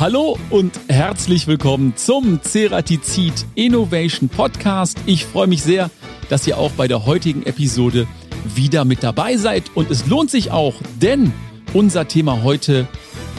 Hallo 0.00 0.38
und 0.50 0.78
herzlich 0.86 1.48
willkommen 1.48 1.96
zum 1.96 2.40
Ceratizid 2.40 3.44
Innovation 3.56 4.28
Podcast. 4.28 4.96
Ich 5.06 5.24
freue 5.24 5.48
mich 5.48 5.64
sehr, 5.64 5.90
dass 6.28 6.46
ihr 6.46 6.56
auch 6.56 6.70
bei 6.70 6.86
der 6.86 7.04
heutigen 7.04 7.42
Episode 7.44 8.06
wieder 8.54 8.84
mit 8.84 9.02
dabei 9.02 9.36
seid 9.36 9.64
und 9.74 9.90
es 9.90 10.06
lohnt 10.06 10.30
sich 10.30 10.52
auch, 10.52 10.76
denn 11.02 11.32
unser 11.74 12.06
Thema 12.06 12.44
heute 12.44 12.86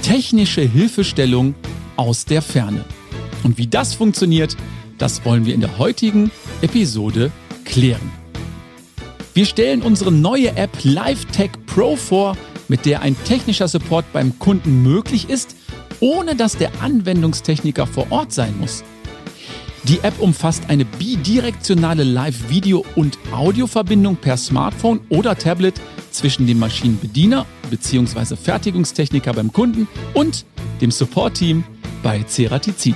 technische 0.02 0.59
Hilfestellung 0.59 1.55
aus 1.95 2.26
der 2.26 2.41
Ferne. 2.41 2.84
Und 3.46 3.57
wie 3.57 3.68
das 3.68 3.94
funktioniert, 3.94 4.57
das 4.98 5.23
wollen 5.23 5.46
wir 5.46 5.54
in 5.54 5.62
der 5.62 5.78
heutigen 5.78 6.30
Episode 6.62 7.32
klären. 7.64 8.12
Wir 9.34 9.46
stellen 9.46 9.82
unsere 9.82 10.12
neue 10.12 10.57
App 10.57 10.84
LiveTech 10.84 11.52
Pro 11.68 11.96
vor, 11.96 12.35
mit 12.68 12.85
der 12.85 13.02
ein 13.02 13.16
technischer 13.23 13.70
Support 13.70 14.12
beim 14.12 14.38
Kunden 14.40 14.84
möglich 14.84 15.30
ist, 15.30 15.55
ohne 15.99 16.35
dass 16.35 16.58
der 16.58 16.71
Anwendungstechniker 16.81 17.88
vor 17.88 18.07
Ort 18.12 18.31
sein 18.31 18.53
muss. 18.59 18.84
Die 19.84 19.99
App 20.02 20.20
umfasst 20.20 20.63
eine 20.67 20.85
bidirektionale 20.85 22.03
Live-Video- 22.03 22.85
und 22.95 23.17
Audioverbindung 23.31 24.17
per 24.17 24.38
Smartphone 24.38 24.99
oder 25.09 25.38
Tablet 25.38 25.80
zwischen 26.12 26.48
dem 26.48 26.59
Maschinenbediener 26.59 27.45
bzw. 27.70 28.35
Fertigungstechniker 28.35 29.34
beim 29.34 29.54
Kunden 29.54 29.88
und 30.13 30.45
dem 30.81 30.91
Support-Team 30.91 31.63
bei 32.04 32.23
Ceratizid. 32.23 32.95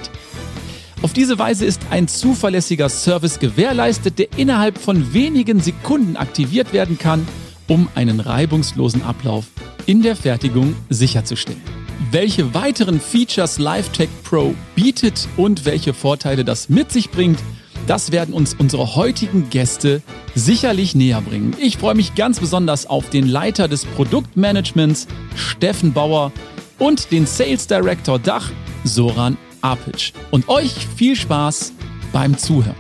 Auf 1.02 1.14
diese 1.14 1.38
Weise 1.38 1.66
ist 1.66 1.82
ein 1.90 2.08
zuverlässiger 2.08 2.90
Service 2.90 3.40
gewährleistet, 3.40 4.20
der 4.20 4.28
innerhalb 4.38 4.78
von 4.78 5.14
wenigen 5.14 5.60
Sekunden 5.60 6.16
aktiviert 6.16 6.74
werden 6.74 6.98
kann, 6.98 7.28
um 7.68 7.90
einen 7.96 8.20
reibungslosen 8.20 9.04
Ablauf 9.04 9.48
in 9.86 10.02
der 10.02 10.16
Fertigung 10.16 10.76
sicherzustellen. 10.90 11.83
Welche 12.12 12.54
weiteren 12.54 13.00
Features 13.00 13.60
LiveTech 13.60 14.10
Pro 14.24 14.54
bietet 14.76 15.28
und 15.38 15.66
welche 15.66 15.94
Vorteile 15.94 16.46
das 16.46 16.70
mit 16.70 16.92
sich 16.92 17.10
bringt, 17.10 17.40
das 17.88 18.12
werden 18.12 18.34
uns 18.34 18.54
unsere 18.54 18.96
heutigen 18.96 19.50
Gäste 19.50 20.02
sicherlich 20.36 20.96
näher 20.96 21.22
bringen. 21.22 21.56
Ich 21.60 21.78
freue 21.78 21.96
mich 21.96 22.16
ganz 22.16 22.40
besonders 22.40 22.86
auf 22.86 23.10
den 23.10 23.28
Leiter 23.28 23.68
des 23.68 23.86
Produktmanagements, 23.86 25.08
Steffen 25.36 25.94
Bauer, 25.94 26.32
und 26.80 27.12
den 27.12 27.26
Sales 27.26 27.68
Director 27.68 28.20
Dach, 28.20 28.50
Soran 28.84 29.38
Apic. 29.62 30.14
Und 30.32 30.50
euch 30.50 30.74
viel 30.96 31.16
Spaß 31.16 31.74
beim 32.12 32.38
Zuhören. 32.38 32.76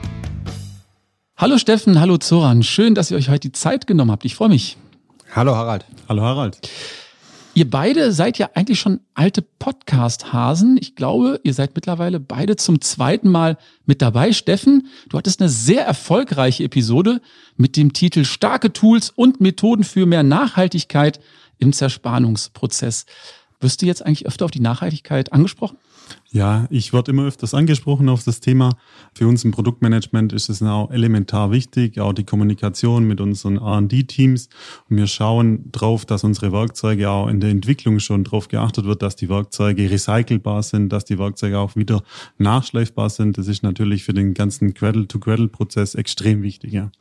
Hallo 1.37 1.57
Steffen, 1.57 1.99
hallo 1.99 2.17
Zoran. 2.17 2.63
Schön, 2.63 2.95
dass 2.95 3.11
ihr 3.11 3.17
euch 3.17 3.29
heute 3.29 3.49
die 3.49 3.51
Zeit 3.51 3.87
genommen 3.87 4.11
habt. 4.11 4.25
Ich 4.25 4.35
freue 4.35 4.49
mich. 4.49 4.77
Hallo 5.35 5.55
Harald. 5.55 5.85
Hallo 6.07 6.21
Harald. 6.21 6.59
Ihr 7.55 7.69
beide 7.69 8.11
seid 8.11 8.39
ja 8.39 8.49
eigentlich 8.55 8.79
schon 8.79 9.01
alte 9.13 9.43
Podcast-Hasen. 9.43 10.77
Ich 10.81 10.95
glaube, 10.95 11.39
ihr 11.43 11.53
seid 11.53 11.75
mittlerweile 11.75 12.19
beide 12.19 12.55
zum 12.55 12.81
zweiten 12.81 13.29
Mal 13.29 13.59
mit 13.85 14.01
dabei. 14.01 14.31
Steffen, 14.31 14.87
du 15.09 15.19
hattest 15.19 15.39
eine 15.39 15.49
sehr 15.49 15.85
erfolgreiche 15.85 16.63
Episode 16.63 17.21
mit 17.55 17.77
dem 17.77 17.93
Titel 17.93 18.25
Starke 18.25 18.73
Tools 18.73 19.11
und 19.11 19.39
Methoden 19.39 19.83
für 19.83 20.07
mehr 20.07 20.23
Nachhaltigkeit 20.23 21.19
im 21.59 21.73
Zerspannungsprozess. 21.73 23.05
Wirst 23.63 23.81
du 23.81 23.85
jetzt 23.85 24.05
eigentlich 24.05 24.27
öfter 24.27 24.43
auf 24.43 24.51
die 24.51 24.59
Nachhaltigkeit 24.59 25.31
angesprochen? 25.31 25.77
Ja, 26.31 26.67
ich 26.69 26.91
werde 26.91 27.11
immer 27.11 27.25
öfters 27.25 27.53
angesprochen 27.53 28.09
auf 28.09 28.21
das 28.23 28.41
Thema. 28.41 28.75
Für 29.13 29.25
uns 29.25 29.45
im 29.45 29.51
Produktmanagement 29.51 30.33
ist 30.33 30.49
es 30.49 30.61
auch 30.61 30.91
elementar 30.91 31.51
wichtig, 31.51 31.97
auch 31.99 32.11
die 32.11 32.25
Kommunikation 32.25 33.05
mit 33.05 33.21
unseren 33.21 33.57
R&D-Teams. 33.57 34.49
Und 34.89 34.97
wir 34.97 35.07
schauen 35.07 35.71
drauf, 35.71 36.05
dass 36.05 36.25
unsere 36.25 36.51
Werkzeuge 36.51 37.09
auch 37.09 37.29
in 37.29 37.39
der 37.39 37.51
Entwicklung 37.51 37.99
schon 37.99 38.25
darauf 38.25 38.49
geachtet 38.49 38.83
wird, 38.83 39.01
dass 39.01 39.15
die 39.15 39.29
Werkzeuge 39.29 39.89
recycelbar 39.89 40.61
sind, 40.61 40.89
dass 40.89 41.05
die 41.05 41.17
Werkzeuge 41.17 41.57
auch 41.57 41.77
wieder 41.77 42.03
nachschleifbar 42.37 43.09
sind. 43.09 43.37
Das 43.37 43.47
ist 43.47 43.63
natürlich 43.63 44.03
für 44.03 44.13
den 44.13 44.33
ganzen 44.33 44.73
Cradle-to-Cradle-Prozess 44.73 45.95
extrem 45.95 46.41
wichtig. 46.41 46.73
Ja. 46.73 46.91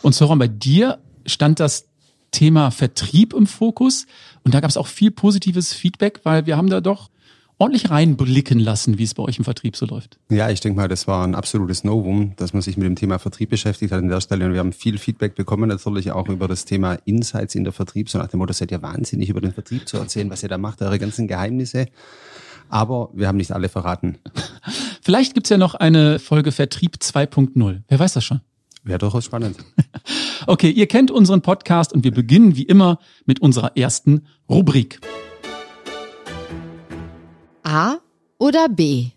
Und 0.00 0.14
Soran, 0.14 0.38
bei 0.38 0.48
dir 0.48 1.00
stand 1.26 1.60
das 1.60 1.87
Thema 2.30 2.70
Vertrieb 2.70 3.32
im 3.32 3.46
Fokus 3.46 4.06
und 4.44 4.54
da 4.54 4.60
gab 4.60 4.70
es 4.70 4.76
auch 4.76 4.86
viel 4.86 5.10
positives 5.10 5.72
Feedback, 5.72 6.20
weil 6.24 6.46
wir 6.46 6.56
haben 6.56 6.68
da 6.70 6.80
doch 6.80 7.10
ordentlich 7.58 7.90
reinblicken 7.90 8.60
lassen, 8.60 8.98
wie 8.98 9.02
es 9.02 9.14
bei 9.14 9.22
euch 9.22 9.38
im 9.38 9.44
Vertrieb 9.44 9.76
so 9.76 9.84
läuft. 9.84 10.18
Ja, 10.30 10.48
ich 10.48 10.60
denke 10.60 10.80
mal, 10.80 10.88
das 10.88 11.06
war 11.08 11.26
ein 11.26 11.34
absolutes 11.34 11.84
Novum, 11.84 12.34
dass 12.36 12.52
man 12.52 12.62
sich 12.62 12.76
mit 12.76 12.86
dem 12.86 12.96
Thema 12.96 13.18
Vertrieb 13.18 13.50
beschäftigt 13.50 13.92
hat 13.92 13.98
an 13.98 14.08
der 14.08 14.20
Stelle. 14.20 14.46
Und 14.46 14.52
wir 14.52 14.60
haben 14.60 14.72
viel 14.72 14.98
Feedback 14.98 15.34
bekommen, 15.34 15.68
natürlich 15.68 16.12
auch 16.12 16.28
über 16.28 16.46
das 16.46 16.64
Thema 16.64 16.94
Insights 17.04 17.54
in 17.54 17.64
der 17.64 17.72
Vertrieb. 17.72 18.08
So 18.08 18.18
nach 18.18 18.28
dem 18.28 18.38
Motto, 18.38 18.52
seid 18.52 18.70
ihr 18.70 18.80
wahnsinnig 18.80 19.28
über 19.28 19.40
den 19.40 19.52
Vertrieb 19.52 19.88
zu 19.88 19.96
erzählen, 19.96 20.30
was 20.30 20.42
ihr 20.42 20.48
da 20.48 20.58
macht, 20.58 20.80
eure 20.82 20.98
ganzen 20.98 21.26
Geheimnisse. 21.26 21.86
Aber 22.68 23.10
wir 23.12 23.26
haben 23.26 23.38
nicht 23.38 23.52
alle 23.52 23.68
verraten. 23.68 24.18
Vielleicht 25.02 25.34
gibt's 25.34 25.50
ja 25.50 25.58
noch 25.58 25.74
eine 25.74 26.18
Folge 26.18 26.52
Vertrieb 26.52 26.96
2.0. 27.00 27.80
Wer 27.88 27.98
weiß 27.98 28.12
das 28.12 28.24
schon? 28.24 28.40
Wäre 28.88 28.98
durchaus 28.98 29.26
spannend. 29.26 29.58
okay, 30.46 30.70
ihr 30.70 30.86
kennt 30.86 31.10
unseren 31.10 31.42
Podcast 31.42 31.92
und 31.92 32.04
wir 32.04 32.10
beginnen 32.10 32.56
wie 32.56 32.62
immer 32.62 32.98
mit 33.26 33.38
unserer 33.38 33.76
ersten 33.76 34.26
Rubrik. 34.48 34.98
A 37.64 37.96
oder 38.38 38.70
B? 38.70 39.08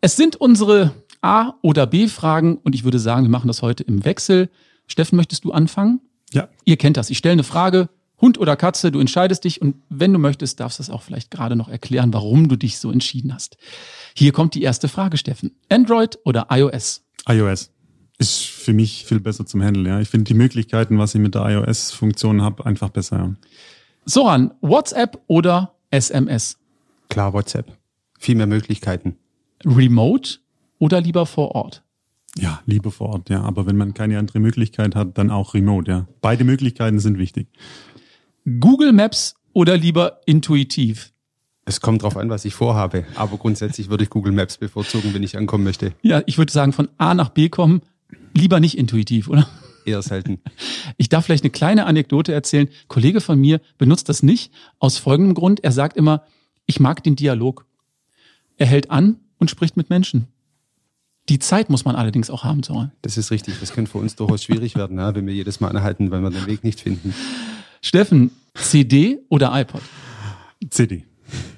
Es 0.00 0.14
sind 0.14 0.36
unsere 0.36 0.94
A- 1.20 1.54
oder 1.62 1.88
B-Fragen 1.88 2.58
und 2.58 2.76
ich 2.76 2.84
würde 2.84 3.00
sagen, 3.00 3.24
wir 3.24 3.30
machen 3.30 3.48
das 3.48 3.60
heute 3.60 3.82
im 3.82 4.04
Wechsel. 4.04 4.50
Steffen, 4.86 5.16
möchtest 5.16 5.44
du 5.44 5.50
anfangen? 5.50 6.00
Ja. 6.32 6.48
Ihr 6.64 6.76
kennt 6.76 6.96
das. 6.96 7.10
Ich 7.10 7.18
stelle 7.18 7.32
eine 7.32 7.42
Frage, 7.42 7.88
Hund 8.20 8.38
oder 8.38 8.54
Katze, 8.54 8.92
du 8.92 9.00
entscheidest 9.00 9.42
dich 9.42 9.60
und 9.60 9.82
wenn 9.88 10.12
du 10.12 10.20
möchtest, 10.20 10.60
darfst 10.60 10.78
du 10.78 10.84
es 10.84 10.90
auch 10.90 11.02
vielleicht 11.02 11.32
gerade 11.32 11.56
noch 11.56 11.68
erklären, 11.68 12.12
warum 12.12 12.48
du 12.48 12.54
dich 12.54 12.78
so 12.78 12.92
entschieden 12.92 13.34
hast. 13.34 13.56
Hier 14.14 14.30
kommt 14.30 14.54
die 14.54 14.62
erste 14.62 14.86
Frage, 14.86 15.16
Steffen. 15.16 15.56
Android 15.68 16.20
oder 16.24 16.46
iOS? 16.50 17.04
iOS 17.28 17.70
ist 18.18 18.46
für 18.46 18.72
mich 18.72 19.04
viel 19.04 19.20
besser 19.20 19.44
zum 19.46 19.62
Handeln. 19.62 19.86
Ja. 19.86 20.00
Ich 20.00 20.08
finde 20.08 20.24
die 20.24 20.34
Möglichkeiten, 20.34 20.98
was 20.98 21.14
ich 21.14 21.20
mit 21.20 21.34
der 21.34 21.46
iOS-Funktion 21.46 22.42
habe, 22.42 22.64
einfach 22.64 22.90
besser. 22.90 23.16
Ja. 23.16 23.34
Soran, 24.04 24.52
WhatsApp 24.60 25.20
oder 25.26 25.74
SMS? 25.90 26.58
Klar, 27.08 27.32
WhatsApp. 27.32 27.76
Viel 28.18 28.36
mehr 28.36 28.46
Möglichkeiten. 28.46 29.16
Remote 29.64 30.38
oder 30.78 31.00
lieber 31.00 31.26
vor 31.26 31.54
Ort? 31.54 31.82
Ja, 32.36 32.60
lieber 32.66 32.90
vor 32.90 33.10
Ort, 33.10 33.30
ja. 33.30 33.42
Aber 33.42 33.66
wenn 33.66 33.76
man 33.76 33.94
keine 33.94 34.18
andere 34.18 34.40
Möglichkeit 34.40 34.94
hat, 34.94 35.18
dann 35.18 35.30
auch 35.30 35.54
remote, 35.54 35.90
ja. 35.90 36.06
Beide 36.20 36.44
Möglichkeiten 36.44 36.98
sind 36.98 37.18
wichtig. 37.18 37.48
Google 38.60 38.92
Maps 38.92 39.36
oder 39.52 39.76
lieber 39.76 40.20
intuitiv? 40.26 41.12
Es 41.66 41.80
kommt 41.80 42.02
drauf 42.02 42.16
an, 42.16 42.28
was 42.28 42.44
ich 42.44 42.54
vorhabe. 42.54 43.04
Aber 43.14 43.38
grundsätzlich 43.38 43.88
würde 43.88 44.04
ich 44.04 44.10
Google 44.10 44.32
Maps 44.32 44.58
bevorzugen, 44.58 45.14
wenn 45.14 45.22
ich 45.22 45.36
ankommen 45.36 45.64
möchte. 45.64 45.92
Ja, 46.02 46.22
ich 46.26 46.36
würde 46.36 46.52
sagen, 46.52 46.72
von 46.72 46.88
A 46.98 47.14
nach 47.14 47.30
B 47.30 47.48
kommen, 47.48 47.82
lieber 48.34 48.60
nicht 48.60 48.76
intuitiv, 48.76 49.28
oder? 49.28 49.48
Eher 49.86 50.02
selten. 50.02 50.40
Ich 50.96 51.08
darf 51.08 51.24
vielleicht 51.24 51.44
eine 51.44 51.50
kleine 51.50 51.86
Anekdote 51.86 52.32
erzählen. 52.32 52.68
Ein 52.68 52.88
Kollege 52.88 53.20
von 53.20 53.38
mir 53.38 53.60
benutzt 53.78 54.08
das 54.08 54.22
nicht 54.22 54.52
aus 54.78 54.98
folgendem 54.98 55.34
Grund. 55.34 55.62
Er 55.64 55.72
sagt 55.72 55.96
immer, 55.96 56.24
ich 56.66 56.80
mag 56.80 57.02
den 57.02 57.16
Dialog. 57.16 57.66
Er 58.56 58.66
hält 58.66 58.90
an 58.90 59.16
und 59.38 59.50
spricht 59.50 59.76
mit 59.76 59.90
Menschen. 59.90 60.28
Die 61.30 61.38
Zeit 61.38 61.70
muss 61.70 61.86
man 61.86 61.96
allerdings 61.96 62.28
auch 62.28 62.44
haben, 62.44 62.62
Soran. 62.62 62.92
Das 63.00 63.16
ist 63.16 63.30
richtig. 63.30 63.58
Das 63.60 63.72
könnte 63.72 63.90
für 63.90 63.98
uns 63.98 64.14
durchaus 64.16 64.44
schwierig 64.44 64.74
werden, 64.74 64.98
ja, 64.98 65.14
wenn 65.14 65.26
wir 65.26 65.34
jedes 65.34 65.60
Mal 65.60 65.68
anhalten, 65.68 66.10
weil 66.10 66.20
wir 66.20 66.30
den 66.30 66.46
Weg 66.46 66.64
nicht 66.64 66.80
finden. 66.80 67.14
Steffen, 67.80 68.30
CD 68.54 69.20
oder 69.30 69.50
iPod? 69.58 69.80
CD. 70.70 71.04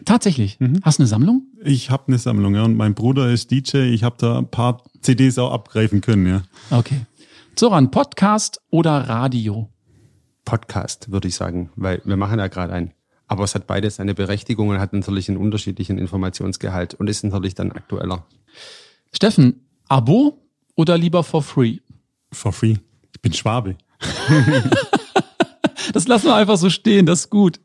Tatsächlich. 0.06 0.58
Mhm. 0.60 0.80
Hast 0.82 0.98
du 0.98 1.02
eine 1.02 1.08
Sammlung? 1.08 1.42
Ich 1.64 1.90
habe 1.90 2.04
eine 2.06 2.18
Sammlung, 2.18 2.54
ja. 2.54 2.62
Und 2.62 2.76
mein 2.76 2.94
Bruder 2.94 3.28
ist 3.28 3.50
DJ. 3.50 3.78
Ich 3.92 4.04
habe 4.04 4.16
da 4.18 4.38
ein 4.38 4.48
paar 4.48 4.82
CDs 5.02 5.36
auch 5.36 5.52
abgreifen 5.52 6.00
können, 6.00 6.26
ja. 6.26 6.42
Okay. 6.70 7.00
Zoran, 7.56 7.90
Podcast 7.90 8.60
oder 8.70 8.92
Radio? 9.08 9.68
Podcast, 10.44 11.10
würde 11.10 11.26
ich 11.26 11.34
sagen, 11.34 11.70
weil 11.74 12.00
wir 12.04 12.16
machen 12.16 12.38
ja 12.38 12.46
gerade 12.46 12.72
einen. 12.72 12.92
Aber 13.26 13.42
es 13.42 13.56
hat 13.56 13.66
beides 13.66 13.96
seine 13.96 14.14
Berechtigung 14.14 14.68
und 14.68 14.78
hat 14.78 14.92
natürlich 14.92 15.28
einen 15.28 15.38
unterschiedlichen 15.38 15.98
Informationsgehalt 15.98 16.94
und 16.94 17.10
ist 17.10 17.24
natürlich 17.24 17.56
dann 17.56 17.72
aktueller. 17.72 18.24
Steffen, 19.12 19.66
Abo 19.88 20.38
oder 20.76 20.96
lieber 20.96 21.24
for 21.24 21.42
free? 21.42 21.78
For 22.30 22.52
free. 22.52 22.76
Ich 23.12 23.20
bin 23.22 23.32
Schwabe. 23.32 23.76
das 25.92 26.06
lassen 26.06 26.26
wir 26.26 26.36
einfach 26.36 26.58
so 26.58 26.70
stehen, 26.70 27.06
das 27.06 27.22
ist 27.22 27.30
gut. 27.30 27.58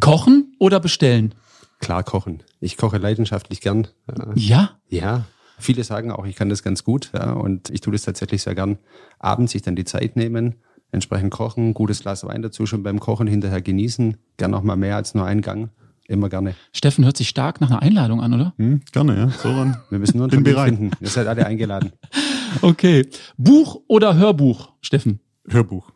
Kochen 0.00 0.54
oder 0.58 0.78
bestellen? 0.78 1.34
Klar 1.80 2.02
kochen. 2.04 2.42
Ich 2.60 2.76
koche 2.76 2.98
leidenschaftlich 2.98 3.60
gern. 3.60 3.88
Ja? 4.34 4.70
Ja. 4.88 5.24
Viele 5.58 5.82
sagen 5.84 6.10
auch, 6.12 6.24
ich 6.26 6.36
kann 6.36 6.48
das 6.48 6.62
ganz 6.62 6.84
gut. 6.84 7.10
Ja, 7.14 7.32
und 7.32 7.68
ich 7.70 7.80
tue 7.80 7.92
das 7.92 8.02
tatsächlich 8.02 8.42
sehr 8.42 8.54
gern. 8.54 8.78
Abends 9.18 9.52
sich 9.52 9.62
dann 9.62 9.76
die 9.76 9.84
Zeit 9.84 10.16
nehmen, 10.16 10.54
entsprechend 10.92 11.30
kochen, 11.32 11.74
gutes 11.74 12.00
Glas 12.00 12.24
Wein 12.24 12.42
dazu 12.42 12.64
schon 12.66 12.82
beim 12.82 13.00
Kochen 13.00 13.26
hinterher 13.26 13.60
genießen. 13.60 14.16
Gern 14.36 14.54
auch 14.54 14.62
mal 14.62 14.76
mehr 14.76 14.96
als 14.96 15.14
nur 15.14 15.24
einen 15.26 15.42
Gang. 15.42 15.70
Immer 16.08 16.28
gerne. 16.28 16.54
Steffen 16.72 17.04
hört 17.04 17.16
sich 17.16 17.28
stark 17.28 17.60
nach 17.60 17.70
einer 17.70 17.82
Einladung 17.82 18.20
an, 18.20 18.34
oder? 18.34 18.54
Hm, 18.56 18.80
gerne, 18.90 19.16
ja. 19.16 19.28
So 19.28 19.48
Wir 19.90 19.98
müssen 19.98 20.16
nur 20.16 20.24
einen 20.26 20.42
Bin 20.42 20.44
Termin 20.44 20.54
bereit. 20.54 20.74
finden. 20.74 20.90
Ihr 21.00 21.08
seid 21.08 21.26
alle 21.26 21.46
eingeladen. 21.46 21.92
Okay. 22.62 23.06
Buch 23.36 23.80
oder 23.86 24.16
Hörbuch, 24.16 24.72
Steffen? 24.80 25.20
Hörbuch. 25.48 25.92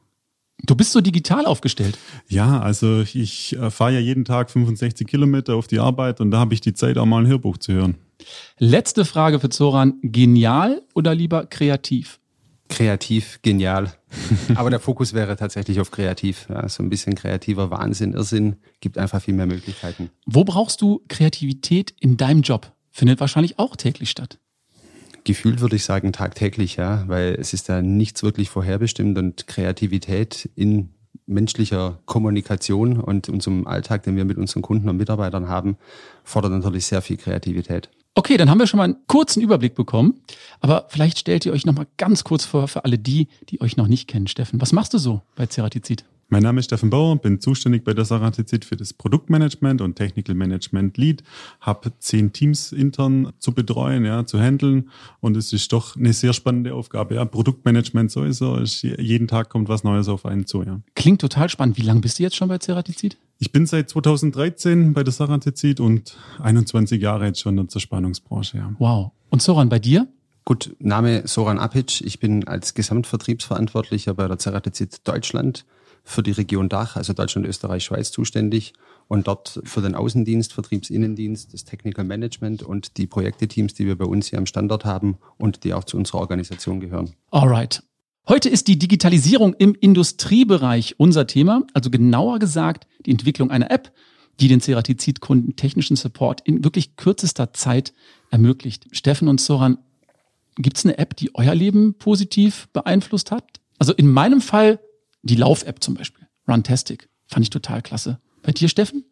Du 0.67 0.75
bist 0.75 0.93
so 0.93 1.01
digital 1.01 1.47
aufgestellt. 1.47 1.99
Ja, 2.29 2.61
also 2.61 3.03
ich 3.03 3.57
äh, 3.57 3.71
fahre 3.71 3.95
ja 3.95 4.01
jeden 4.01 4.25
Tag 4.25 4.51
65 4.51 5.07
Kilometer 5.07 5.57
auf 5.57 5.67
die 5.67 5.79
Arbeit 5.79 6.21
und 6.21 6.31
da 6.31 6.39
habe 6.39 6.55
ich 6.55 6.61
die 6.61 6.73
Zeit, 6.73 6.97
auch 6.97 7.05
mal 7.05 7.23
ein 7.23 7.27
Hörbuch 7.27 7.59
zu 7.59 7.73
hören. 7.73 7.97
Letzte 8.59 9.05
Frage 9.05 9.41
für 9.41 9.51
Zoran. 9.51 9.95
Genial 10.03 10.83
oder 10.95 11.15
lieber 11.15 11.47
kreativ? 11.47 12.21
Kreativ, 12.69 13.41
genial. 13.43 13.93
Aber 14.55 14.71
der 14.71 14.81
Fokus 14.81 15.13
wäre 15.13 15.37
tatsächlich 15.37 15.81
auf 15.81 15.91
kreativ. 15.91 16.47
Ja, 16.49 16.67
so 16.69 16.83
ein 16.83 16.89
bisschen 16.89 17.15
kreativer 17.15 17.71
Wahnsinn, 17.71 18.15
Irrsinn, 18.15 18.57
gibt 18.81 18.97
einfach 18.97 19.21
viel 19.21 19.35
mehr 19.35 19.47
Möglichkeiten. 19.47 20.11
Wo 20.25 20.45
brauchst 20.45 20.81
du 20.81 21.03
Kreativität 21.09 21.95
in 22.01 22.17
deinem 22.17 22.41
Job? 22.41 22.73
Findet 22.91 23.21
wahrscheinlich 23.21 23.59
auch 23.59 23.77
täglich 23.77 24.09
statt. 24.09 24.39
Gefühlt 25.25 25.61
würde 25.61 25.77
ich 25.77 25.85
sagen 25.85 26.13
tagtäglich, 26.13 26.77
ja, 26.77 27.05
weil 27.07 27.37
es 27.41 27.55
ist 27.55 27.69
da 27.69 27.81
nichts 27.81 28.23
wirklich 28.23 28.51
vorherbestimmt 28.51 29.17
und 29.17 29.47
Kreativität 29.47 30.51
in 30.55 30.91
menschlicher 31.27 31.99
Kommunikation 32.05 33.01
und 33.01 33.29
unserem 33.29 33.67
Alltag, 33.67 34.03
den 34.03 34.17
wir 34.17 34.25
mit 34.25 34.37
unseren 34.37 34.63
Kunden 34.63 34.89
und 34.89 34.97
Mitarbeitern 34.97 35.49
haben, 35.49 35.77
fordert 36.25 36.53
natürlich 36.53 36.87
sehr 36.87 37.01
viel 37.01 37.17
Kreativität. 37.17 37.89
Okay, 38.15 38.37
dann 38.37 38.49
haben 38.49 38.59
wir 38.59 38.67
schon 38.67 38.79
mal 38.79 38.85
einen 38.85 39.07
kurzen 39.09 39.43
Überblick 39.43 39.75
bekommen. 39.75 40.21
Aber 40.61 40.87
vielleicht 40.89 41.19
stellt 41.19 41.47
ihr 41.47 41.53
euch 41.53 41.67
noch 41.67 41.75
mal 41.75 41.87
ganz 41.97 42.23
kurz 42.23 42.45
vor 42.45 42.69
für 42.69 42.85
alle 42.85 42.99
die, 42.99 43.29
die 43.49 43.61
euch 43.61 43.77
noch 43.77 43.89
nicht 43.89 44.09
kennen. 44.09 44.29
Steffen, 44.29 44.61
was 44.61 44.73
machst 44.73 44.95
du 44.95 44.99
so 44.99 45.23
bei 45.35 45.47
Ceratizid? 45.47 46.05
Mein 46.29 46.43
Name 46.43 46.61
ist 46.61 46.67
Steffen 46.67 46.91
Bauer, 46.91 47.17
bin 47.17 47.41
zuständig 47.41 47.85
bei 47.85 47.93
der 47.95 48.05
Saratizid 48.05 48.65
für 48.65 48.77
das 48.77 48.93
Produktmanagement 48.93 49.81
und 49.81 49.97
Technical 49.97 50.35
Management 50.35 50.97
Lead, 50.97 51.23
habe 51.61 51.93
zehn 51.99 52.33
Teams 52.33 52.73
intern 52.73 53.33
zu 53.39 53.53
betreuen, 53.53 54.05
ja, 54.05 54.25
zu 54.27 54.41
handeln 54.41 54.91
und 55.21 55.37
es 55.37 55.53
ist 55.53 55.73
doch 55.73 55.97
eine 55.97 56.13
sehr 56.13 56.33
spannende 56.33 56.75
Aufgabe. 56.75 57.17
Ja. 57.17 57.25
Produktmanagement 57.25 58.11
sowieso, 58.11 58.57
ist, 58.57 58.83
jeden 58.83 59.29
Tag 59.29 59.51
kommt 59.51 59.69
was 59.69 59.85
Neues 59.85 60.09
auf 60.09 60.27
einen 60.27 60.47
zu. 60.47 60.63
Ja. 60.63 60.81
Klingt 60.95 61.21
total 61.21 61.49
spannend. 61.49 61.77
Wie 61.77 61.83
lange 61.83 62.01
bist 62.01 62.19
du 62.19 62.23
jetzt 62.23 62.37
schon 62.37 62.49
bei 62.49 62.59
Ceratizid? 62.59 63.17
Ich 63.39 63.53
bin 63.53 63.67
seit 63.67 63.91
2013 63.91 64.95
bei 64.95 65.03
der 65.03 65.13
Saratizid 65.13 65.81
und 65.81 66.17
21 66.41 67.01
Jahre 67.03 67.27
jetzt 67.27 67.41
schon 67.41 67.55
in 67.55 67.65
der 67.65 67.69
Zerspannungsbranche. 67.69 68.59
Ja. 68.59 68.73
Wow. 68.79 69.13
Und 69.31 69.43
Soran, 69.43 69.69
bei 69.69 69.79
dir? 69.79 70.09
Gut, 70.45 70.77
Name 70.79 71.27
Soran 71.27 71.59
Apic. 71.59 72.05
Ich 72.05 72.21
bin 72.21 72.47
als 72.47 72.75
Gesamtvertriebsverantwortlicher 72.75 74.15
bei 74.15 74.29
der 74.29 74.39
Ceratizid 74.39 75.07
Deutschland 75.09 75.65
für 76.05 76.23
die 76.23 76.33
Region 76.33 76.69
Dach, 76.69 76.97
also 76.97 77.15
Deutschland, 77.15 77.47
Österreich, 77.47 77.85
Schweiz 77.85 78.13
zuständig 78.13 78.75
und 79.09 79.27
dort 79.27 79.61
für 79.65 79.81
den 79.81 79.95
Außendienst, 79.95 80.53
Vertriebsinnendienst, 80.53 81.53
das 81.53 81.65
Technical 81.65 82.05
Management 82.05 82.63
und 82.63 82.99
die 82.99 83.07
Projekteteams, 83.07 83.75
die 83.75 83.87
wir 83.87 83.97
bei 83.97 84.05
uns 84.05 84.29
hier 84.29 84.39
am 84.39 84.47
Standort 84.47 84.85
haben 84.85 85.17
und 85.39 85.65
die 85.65 85.73
auch 85.73 85.85
zu 85.85 85.97
unserer 85.97 86.19
Organisation 86.19 86.81
gehören. 86.81 87.15
Alright. 87.31 87.83
Heute 88.29 88.49
ist 88.49 88.69
die 88.69 88.79
Digitalisierung 88.79 89.55
im 89.55 89.75
Industriebereich 89.75 90.95
unser 90.99 91.27
Thema, 91.27 91.63
also 91.75 91.91
genauer 91.91 92.39
gesagt 92.39 92.87
die 93.05 93.11
Entwicklung 93.11 93.51
einer 93.51 93.71
App, 93.71 93.93
die 94.41 94.49
den 94.49 94.61
Ceratizid-Kunden 94.61 95.57
technischen 95.57 95.97
Support 95.97 96.41
in 96.43 96.65
wirklich 96.65 96.97
kürzester 96.97 97.53
Zeit 97.53 97.93
ermöglicht. 98.31 98.87
Steffen 98.93 99.29
und 99.29 99.41
Soran, 99.41 99.79
gibt 100.57 100.79
es 100.79 100.85
eine 100.85 100.99
App, 100.99 101.17
die 101.17 101.35
euer 101.35 101.55
Leben 101.55 101.95
positiv 101.95 102.69
beeinflusst 102.73 103.31
hat? 103.31 103.45
Also 103.79 103.93
in 103.93 104.11
meinem 104.11 104.41
Fall 104.41 104.81
die 105.25 105.37
Lauf-App 105.37 105.83
zum 105.83 105.95
Beispiel, 105.95 106.27
Runtastic, 106.49 107.09
fand 107.27 107.45
ich 107.45 107.51
total 107.51 107.83
klasse. 107.83 108.21
Bei 108.43 108.53
dir, 108.53 108.69
Steffen? 108.69 109.05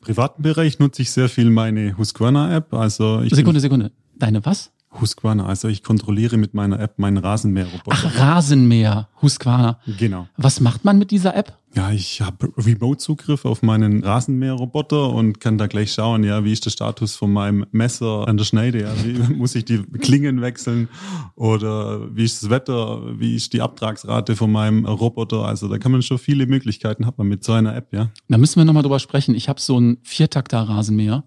Privaten 0.00 0.42
Bereich 0.42 0.78
nutze 0.78 1.02
ich 1.02 1.10
sehr 1.10 1.28
viel 1.28 1.50
meine 1.50 1.96
Husqvarna-App. 1.98 2.72
Also 2.72 3.22
ich 3.22 3.34
Sekunde, 3.34 3.60
Sekunde. 3.60 3.92
Deine 4.16 4.44
was? 4.44 4.72
Husqvarna. 4.98 5.46
Also 5.46 5.68
ich 5.68 5.82
kontrolliere 5.82 6.36
mit 6.36 6.54
meiner 6.54 6.80
App 6.80 6.98
meinen 6.98 7.18
Rasenmäherroboter. 7.18 7.90
Ach, 7.90 8.18
Rasenmäher, 8.18 9.08
Husqvarna. 9.22 9.78
Genau. 9.98 10.26
Was 10.36 10.60
macht 10.60 10.84
man 10.84 10.98
mit 10.98 11.10
dieser 11.10 11.36
App? 11.36 11.56
Ja, 11.76 11.92
ich 11.92 12.20
habe 12.20 12.52
Remote-Zugriff 12.56 13.44
auf 13.44 13.62
meinen 13.62 14.02
Rasenmäherroboter 14.02 15.10
und 15.10 15.38
kann 15.38 15.56
da 15.56 15.68
gleich 15.68 15.92
schauen, 15.92 16.24
ja, 16.24 16.44
wie 16.44 16.52
ist 16.52 16.64
der 16.64 16.70
Status 16.70 17.14
von 17.14 17.32
meinem 17.32 17.64
Messer 17.70 18.26
an 18.26 18.36
der 18.36 18.44
Schneide, 18.44 18.80
ja, 18.80 18.92
wie 19.04 19.12
muss 19.36 19.54
ich 19.54 19.64
die 19.64 19.80
Klingen 20.00 20.40
wechseln 20.40 20.88
oder 21.36 22.12
wie 22.12 22.24
ist 22.24 22.42
das 22.42 22.50
Wetter, 22.50 23.20
wie 23.20 23.36
ist 23.36 23.52
die 23.52 23.62
Abtragsrate 23.62 24.34
von 24.34 24.50
meinem 24.50 24.84
Roboter, 24.84 25.44
also 25.44 25.68
da 25.68 25.78
kann 25.78 25.92
man 25.92 26.02
schon 26.02 26.18
viele 26.18 26.46
Möglichkeiten 26.46 27.06
hat 27.06 27.18
man 27.18 27.28
mit 27.28 27.44
so 27.44 27.52
einer 27.52 27.76
App, 27.76 27.92
ja. 27.92 28.10
Da 28.28 28.36
müssen 28.36 28.56
wir 28.56 28.64
nochmal 28.64 28.82
drüber 28.82 28.98
sprechen. 28.98 29.36
Ich 29.36 29.48
habe 29.48 29.60
so 29.60 29.76
einen 29.76 29.98
Viertakter 30.02 30.62
Rasenmäher 30.62 31.22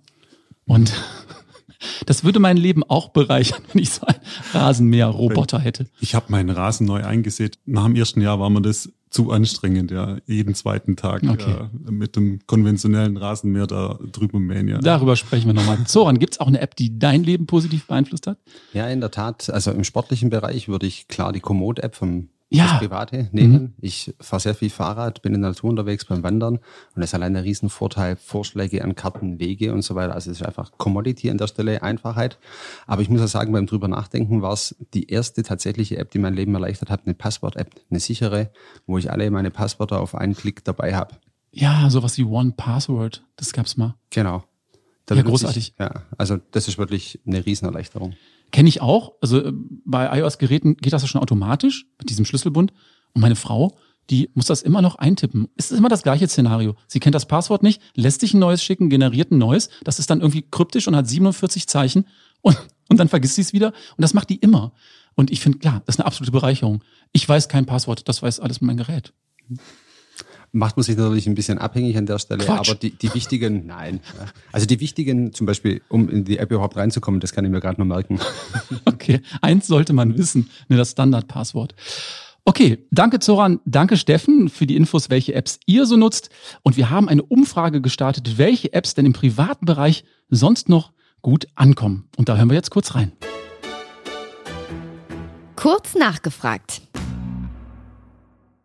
und 0.65 0.94
das 2.06 2.24
würde 2.24 2.40
mein 2.40 2.58
Leben 2.58 2.84
auch 2.84 3.10
bereichern, 3.10 3.62
wenn 3.74 3.82
ich 3.82 3.92
so 3.92 4.06
einen 4.06 4.20
Rasenmäher-Roboter 4.54 5.60
hätte. 5.60 5.88
Ich 6.00 6.16
habe 6.16 6.26
meinen 6.30 6.50
Rasen 6.50 6.86
neu 6.88 7.04
eingesät. 7.04 7.60
Nach 7.66 7.86
dem 7.86 7.96
ersten 7.96 8.22
Jahr 8.22 8.40
war 8.40 8.50
mir 8.50 8.62
das 8.62 8.90
zu 9.10 9.32
anstrengend, 9.32 9.92
ja. 9.92 10.18
Jeden 10.26 10.56
zweiten 10.56 10.96
Tag 10.96 11.24
Okay. 11.24 11.52
ja, 11.52 11.70
mit 11.90 12.16
dem 12.16 12.40
konventionellen 12.48 13.16
Rasenmäher 13.18 13.68
da 13.68 14.00
drüber 14.12 14.40
mähen, 14.40 14.68
ja. 14.68 14.80
Darüber 14.80 15.16
sprechen 15.16 15.48
wir 15.48 15.54
nochmal. 15.54 15.78
Soran, 15.86 16.18
gibt's 16.18 16.40
auch 16.40 16.48
eine 16.48 16.60
App, 16.60 16.76
die 16.76 16.98
dein 16.98 17.24
Leben 17.24 17.46
positiv 17.46 17.86
beeinflusst 17.86 18.26
hat? 18.26 18.40
Ja, 18.74 18.88
in 18.88 19.02
der 19.02 19.12
Tat. 19.12 19.50
Also 19.52 19.72
im 19.72 19.84
sportlichen 19.84 20.32
Bereich 20.32 20.68
würde 20.68 20.88
ich 20.88 21.08
klar 21.08 21.32
die 21.32 21.42
Komoot-App 21.42 21.96
vom 21.96 22.30
Ja. 22.54 22.68
das 22.68 22.80
Private 22.80 23.30
nehmen. 23.32 23.74
Ich 23.82 24.14
fahre 24.20 24.40
sehr 24.40 24.56
viel 24.56 24.70
Fahrrad, 24.70 25.22
bin 25.22 25.34
in 25.34 25.42
der 25.42 25.52
Natur 25.52 25.70
unterwegs 25.70 26.06
beim 26.06 26.24
Wandern 26.24 26.58
und 26.58 26.62
das 26.96 27.06
ist 27.06 27.16
allein 27.16 27.36
ein 27.36 27.44
Riesenvorteil. 27.44 28.16
Vorschläge 28.16 28.84
an 28.84 28.96
Karten, 28.96 29.40
Wege 29.40 29.74
und 29.74 29.82
so 29.82 29.96
weiter. 29.96 30.14
Also 30.14 30.32
es 30.32 30.40
ist 30.40 30.46
einfach 30.46 30.72
Commodity 30.78 31.30
an 31.30 31.38
der 31.38 31.48
Stelle, 31.48 31.82
Einfachheit. 31.82 32.38
Aber 32.86 33.02
ich 33.02 33.10
muss 33.10 33.22
auch 33.22 33.28
sagen, 33.28 33.52
beim 33.54 33.66
drüber 33.66 33.88
nachdenken 33.88 34.42
war 34.42 34.54
es 34.54 34.76
die 34.94 35.10
erste 35.10 35.44
tatsächliche 35.44 35.98
App, 35.98 36.12
die 36.12 36.20
mein 36.20 36.34
Leben 36.36 36.54
erleichtert 36.54 36.90
hat, 36.90 37.02
eine 37.06 37.16
Passwort-App, 37.16 37.72
eine 37.90 38.00
sichere, 38.00 38.52
wo 38.86 38.98
ich 38.98 39.12
alle 39.12 39.30
meine 39.32 39.52
Passwörter 39.52 40.00
auf 40.00 40.16
einen 40.16 40.36
Klick 40.36 40.64
dabei 40.64 40.96
habe. 40.96 41.16
Ja, 41.52 41.90
sowas 41.90 42.18
wie 42.18 42.24
One 42.24 42.54
Password. 42.56 43.24
Das 43.36 43.54
gab's 43.54 43.78
mal. 43.78 43.96
Genau. 44.10 44.44
Ja, 45.10 45.16
benutze 45.16 45.30
großartig. 45.30 45.74
Ich, 45.76 45.80
ja, 45.80 46.04
also 46.18 46.38
das 46.52 46.68
ist 46.68 46.78
wirklich 46.78 47.20
eine 47.26 47.46
Riesenerleichterung. 47.46 48.16
Kenne 48.54 48.70
ich 48.70 48.82
auch. 48.82 49.14
Also 49.20 49.44
äh, 49.44 49.52
bei 49.84 50.20
iOS-Geräten 50.20 50.78
geht 50.78 50.94
das 50.94 51.02
ja 51.02 51.08
schon 51.08 51.22
automatisch 51.22 51.88
mit 51.98 52.10
diesem 52.10 52.24
Schlüsselbund. 52.24 52.72
Und 53.14 53.22
meine 53.22 53.36
Frau, 53.36 53.76
die 54.12 54.30
muss 54.36 54.46
das 54.46 54.62
immer 54.62 54.84
noch 54.84 54.96
eintippen. 54.96 55.48
Es 55.56 55.72
ist 55.72 55.78
immer 55.80 55.90
das 55.90 56.04
gleiche 56.04 56.28
Szenario. 56.28 56.76
Sie 56.88 57.00
kennt 57.00 57.16
das 57.16 57.26
Passwort 57.26 57.64
nicht, 57.64 57.82
lässt 57.96 58.22
sich 58.22 58.36
ein 58.36 58.40
neues 58.40 58.64
schicken, 58.64 58.90
generiert 58.90 59.32
ein 59.32 59.40
neues. 59.40 59.70
Das 59.84 59.98
ist 59.98 60.10
dann 60.12 60.22
irgendwie 60.22 60.44
kryptisch 60.44 60.88
und 60.88 60.96
hat 60.96 61.10
47 61.10 61.68
Zeichen. 61.68 62.06
Und, 62.42 62.56
und 62.90 63.00
dann 63.00 63.10
vergisst 63.10 63.36
sie 63.36 63.42
es 63.42 63.54
wieder. 63.54 63.70
Und 63.98 64.02
das 64.04 64.14
macht 64.14 64.30
die 64.30 64.36
immer. 64.36 64.72
Und 65.16 65.32
ich 65.32 65.40
finde, 65.40 65.58
klar, 65.58 65.82
das 65.88 65.96
ist 65.96 66.00
eine 66.00 66.06
absolute 66.06 66.32
Bereicherung. 66.32 66.84
Ich 67.12 67.27
weiß 67.27 67.50
kein 67.50 67.66
Passwort, 67.66 68.08
das 68.08 68.22
weiß 68.22 68.39
alles 68.39 68.62
mein 68.62 68.77
Gerät. 68.77 69.13
Macht 70.53 70.77
man 70.77 70.83
sich 70.83 70.95
natürlich 70.95 71.27
ein 71.27 71.36
bisschen 71.36 71.57
abhängig 71.57 71.98
an 71.98 72.05
der 72.05 72.19
Stelle, 72.19 72.45
Quatsch. 72.45 72.69
aber 72.69 72.79
die, 72.79 72.91
die 72.91 73.13
wichtigen, 73.13 73.65
nein. 73.67 74.00
Also 74.51 74.65
die 74.65 74.79
wichtigen, 74.79 75.33
zum 75.33 75.45
Beispiel, 75.45 75.81
um 75.89 76.10
in 76.10 76.24
die 76.24 76.38
App 76.38 76.51
überhaupt 76.51 76.77
reinzukommen, 76.77 77.19
das 77.19 77.33
kann 77.33 77.43
ich 77.43 77.51
mir 77.51 77.60
gerade 77.60 77.81
noch 77.81 77.88
merken. 77.88 78.19
Okay, 78.86 79.22
eins 79.41 79.67
sollte 79.67 79.91
man 79.91 80.17
wissen, 80.17 80.50
ne, 80.69 80.77
das 80.77 80.91
Standardpasswort. 80.91 81.75
Okay, 82.45 82.86
danke 82.91 83.19
Zoran, 83.19 83.60
danke 83.65 83.98
Steffen 83.98 84.50
für 84.50 84.65
die 84.65 84.75
Infos, 84.75 85.10
welche 85.10 85.33
Apps 85.33 85.60
ihr 85.65 85.86
so 85.86 85.98
nutzt. 85.98 86.29
Und 86.62 86.77
wir 86.77 86.89
haben 86.89 87.10
eine 87.10 87.24
Umfrage 87.24 87.81
gestartet, 87.81 88.38
welche 88.38 88.72
Apps 88.74 88.93
denn 88.93 89.05
im 89.05 89.13
privaten 89.13 89.65
Bereich 89.65 90.03
sonst 90.29 90.69
noch 90.69 90.91
gut 91.22 91.48
ankommen. 91.55 92.07
Und 92.17 92.29
da 92.29 92.38
hören 92.38 92.50
wir 92.50 92.55
jetzt 92.55 92.69
kurz 92.69 92.95
rein. 92.95 93.12
Kurz 95.55 95.95
nachgefragt. 95.95 96.81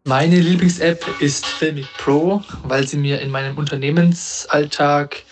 Meine 0.08 0.40
Lieblings-App 0.40 1.04
ist 1.20 1.44
Filmic 1.44 1.86
Pro, 1.98 2.42
weil 2.62 2.88
sie 2.88 2.96
mir 2.96 3.20
in 3.20 3.30
meinem 3.30 3.58
Unternehmensalltag 3.58 5.22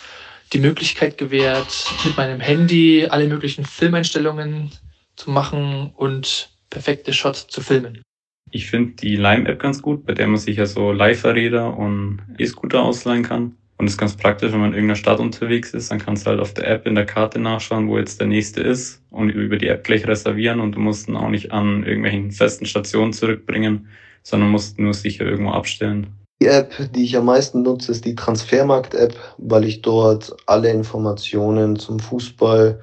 die 0.52 0.58
Möglichkeit 0.58 1.16
gewährt, 1.16 1.86
mit 2.04 2.14
meinem 2.18 2.40
Handy 2.40 3.06
alle 3.08 3.26
möglichen 3.26 3.64
Filmeinstellungen 3.64 4.70
zu 5.16 5.30
machen 5.30 5.94
und 5.96 6.50
perfekte 6.68 7.14
Shots 7.14 7.46
zu 7.46 7.62
filmen. 7.62 8.02
Ich 8.50 8.66
finde 8.66 8.96
die 8.96 9.16
Lime-App 9.16 9.58
ganz 9.58 9.80
gut, 9.80 10.04
bei 10.04 10.12
der 10.12 10.26
man 10.26 10.36
sich 10.36 10.58
ja 10.58 10.66
so 10.66 10.92
Leihfahrräder 10.92 11.74
und 11.74 12.20
E-Scooter 12.36 12.82
ausleihen 12.82 13.22
kann. 13.22 13.56
Und 13.78 13.86
es 13.86 13.92
ist 13.92 13.98
ganz 13.98 14.16
praktisch, 14.16 14.52
wenn 14.52 14.60
man 14.60 14.70
in 14.70 14.74
irgendeiner 14.74 14.96
Stadt 14.96 15.20
unterwegs 15.20 15.74
ist, 15.74 15.90
dann 15.90 15.98
kannst 15.98 16.24
du 16.24 16.30
halt 16.30 16.40
auf 16.40 16.54
der 16.54 16.66
App 16.66 16.86
in 16.86 16.94
der 16.94 17.04
Karte 17.04 17.38
nachschauen, 17.38 17.88
wo 17.88 17.98
jetzt 17.98 18.20
der 18.20 18.26
nächste 18.26 18.62
ist 18.62 19.02
und 19.10 19.28
über 19.30 19.58
die 19.58 19.68
App 19.68 19.84
gleich 19.84 20.06
reservieren 20.06 20.60
und 20.60 20.72
du 20.72 20.80
musst 20.80 21.08
ihn 21.08 21.16
auch 21.16 21.28
nicht 21.28 21.52
an 21.52 21.84
irgendwelchen 21.84 22.30
festen 22.30 22.64
Stationen 22.64 23.12
zurückbringen, 23.12 23.88
sondern 24.22 24.50
musst 24.50 24.78
nur 24.78 24.94
sicher 24.94 25.26
irgendwo 25.26 25.50
abstellen. 25.50 26.06
Die 26.40 26.46
App, 26.46 26.74
die 26.94 27.04
ich 27.04 27.16
am 27.16 27.26
meisten 27.26 27.62
nutze, 27.62 27.92
ist 27.92 28.04
die 28.04 28.14
Transfermarkt-App, 28.14 29.14
weil 29.38 29.64
ich 29.64 29.82
dort 29.82 30.36
alle 30.46 30.70
Informationen 30.70 31.78
zum 31.78 31.98
Fußball 31.98 32.80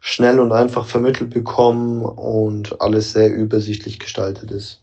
schnell 0.00 0.38
und 0.38 0.52
einfach 0.52 0.86
vermittelt 0.86 1.30
bekomme 1.30 2.08
und 2.08 2.80
alles 2.80 3.12
sehr 3.12 3.32
übersichtlich 3.32 3.98
gestaltet 3.98 4.50
ist. 4.50 4.80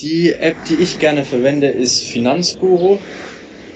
Die 0.00 0.32
App, 0.32 0.56
die 0.68 0.76
ich 0.76 0.98
gerne 0.98 1.24
verwende, 1.24 1.68
ist 1.68 2.04
Finanzguru, 2.04 2.98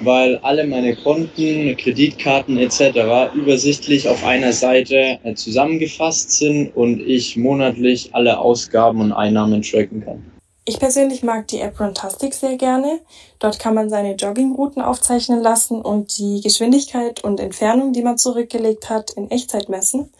weil 0.00 0.38
alle 0.38 0.66
meine 0.66 0.96
Konten, 0.96 1.76
Kreditkarten 1.76 2.58
etc. 2.58 3.34
übersichtlich 3.34 4.08
auf 4.08 4.24
einer 4.24 4.52
Seite 4.52 5.18
äh, 5.22 5.34
zusammengefasst 5.34 6.32
sind 6.32 6.74
und 6.76 7.00
ich 7.00 7.36
monatlich 7.36 8.10
alle 8.14 8.38
Ausgaben 8.38 9.00
und 9.00 9.12
Einnahmen 9.12 9.62
tracken 9.62 10.04
kann. 10.04 10.24
Ich 10.66 10.78
persönlich 10.78 11.22
mag 11.22 11.46
die 11.48 11.60
App 11.60 11.78
Runtastic 11.78 12.32
sehr 12.32 12.56
gerne. 12.56 13.00
Dort 13.38 13.58
kann 13.58 13.74
man 13.74 13.90
seine 13.90 14.14
Joggingrouten 14.14 14.80
aufzeichnen 14.80 15.42
lassen 15.42 15.82
und 15.82 16.16
die 16.18 16.40
Geschwindigkeit 16.42 17.22
und 17.22 17.38
Entfernung, 17.38 17.92
die 17.92 18.02
man 18.02 18.16
zurückgelegt 18.16 18.88
hat, 18.88 19.10
in 19.10 19.30
Echtzeit 19.30 19.68
messen 19.68 20.10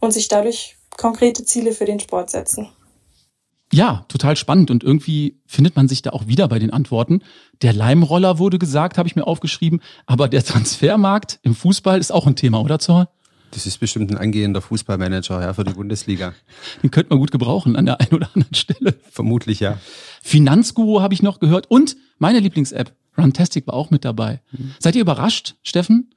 und 0.00 0.12
sich 0.12 0.28
dadurch 0.28 0.76
konkrete 0.96 1.44
Ziele 1.44 1.72
für 1.72 1.84
den 1.84 2.00
Sport 2.00 2.30
setzen. 2.30 2.70
Ja, 3.72 4.04
total 4.08 4.36
spannend 4.36 4.70
und 4.70 4.82
irgendwie 4.82 5.40
findet 5.46 5.76
man 5.76 5.86
sich 5.86 6.02
da 6.02 6.10
auch 6.10 6.26
wieder 6.26 6.48
bei 6.48 6.58
den 6.58 6.72
Antworten. 6.72 7.22
Der 7.62 7.72
Leimroller 7.72 8.38
wurde 8.38 8.58
gesagt, 8.58 8.98
habe 8.98 9.08
ich 9.08 9.14
mir 9.14 9.26
aufgeschrieben, 9.26 9.80
aber 10.06 10.28
der 10.28 10.44
Transfermarkt 10.44 11.38
im 11.42 11.54
Fußball 11.54 12.00
ist 12.00 12.10
auch 12.10 12.26
ein 12.26 12.34
Thema, 12.34 12.60
oder 12.60 12.80
Zorn? 12.80 13.06
Das 13.52 13.66
ist 13.66 13.78
bestimmt 13.78 14.10
ein 14.10 14.18
angehender 14.18 14.60
Fußballmanager 14.60 15.40
ja, 15.40 15.54
für 15.54 15.64
die 15.64 15.72
Bundesliga. 15.72 16.34
Den 16.82 16.90
könnte 16.90 17.10
man 17.10 17.18
gut 17.18 17.30
gebrauchen 17.30 17.76
an 17.76 17.86
der 17.86 18.00
einen 18.00 18.12
oder 18.12 18.30
anderen 18.34 18.54
Stelle. 18.54 18.94
Vermutlich, 19.10 19.60
ja. 19.60 19.78
Finanzguru 20.22 21.00
habe 21.00 21.14
ich 21.14 21.22
noch 21.22 21.40
gehört 21.40 21.68
und 21.68 21.96
meine 22.18 22.40
Lieblings-App, 22.40 22.92
Runtastic, 23.18 23.66
war 23.66 23.74
auch 23.74 23.90
mit 23.90 24.04
dabei. 24.04 24.40
Mhm. 24.52 24.74
Seid 24.78 24.94
ihr 24.94 25.00
überrascht, 25.00 25.56
Steffen? 25.62 26.10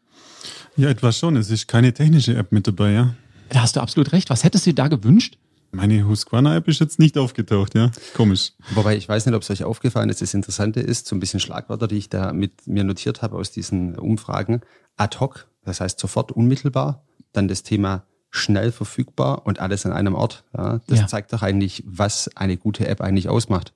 Ja, 0.75 0.89
etwas 0.89 1.17
schon. 1.17 1.35
Es 1.35 1.49
ist 1.49 1.67
keine 1.67 1.93
technische 1.93 2.35
App 2.35 2.51
mit 2.51 2.67
dabei, 2.67 2.91
ja. 2.91 3.15
Da 3.49 3.61
hast 3.61 3.75
du 3.75 3.81
absolut 3.81 4.11
recht. 4.11 4.29
Was 4.29 4.43
hättest 4.43 4.65
du 4.65 4.71
dir 4.71 4.75
da 4.75 4.87
gewünscht? 4.87 5.37
Meine 5.75 6.07
Husqvarna-App 6.07 6.67
ist 6.67 6.79
jetzt 6.79 6.99
nicht 6.99 7.17
aufgetaucht, 7.17 7.73
ja. 7.73 7.91
Komisch. 8.15 8.53
Wobei 8.75 8.95
ich 8.95 9.09
weiß 9.09 9.25
nicht, 9.25 9.33
ob 9.33 9.41
es 9.41 9.49
euch 9.49 9.63
aufgefallen 9.63 10.09
ist. 10.09 10.21
Das 10.21 10.35
Interessante 10.35 10.79
ist, 10.79 11.07
so 11.07 11.15
ein 11.15 11.19
bisschen 11.19 11.39
Schlagwörter, 11.39 11.87
die 11.87 11.97
ich 11.97 12.09
da 12.09 12.31
mit 12.31 12.67
mir 12.67 12.83
notiert 12.83 13.23
habe 13.23 13.35
aus 13.37 13.49
diesen 13.49 13.97
Umfragen. 13.97 14.61
Ad 14.97 15.19
hoc, 15.19 15.47
das 15.65 15.81
heißt 15.81 15.99
sofort 15.99 16.31
unmittelbar. 16.31 17.03
Dann 17.31 17.47
das 17.47 17.63
Thema 17.63 18.05
schnell 18.29 18.71
verfügbar 18.71 19.47
und 19.47 19.59
alles 19.59 19.85
an 19.87 19.93
einem 19.93 20.13
Ort. 20.13 20.43
Ja, 20.55 20.79
das 20.85 20.99
ja. 20.99 21.07
zeigt 21.07 21.33
doch 21.33 21.41
eigentlich, 21.41 21.83
was 21.87 22.29
eine 22.35 22.55
gute 22.57 22.87
App 22.87 23.01
eigentlich 23.01 23.27
ausmacht. 23.27 23.73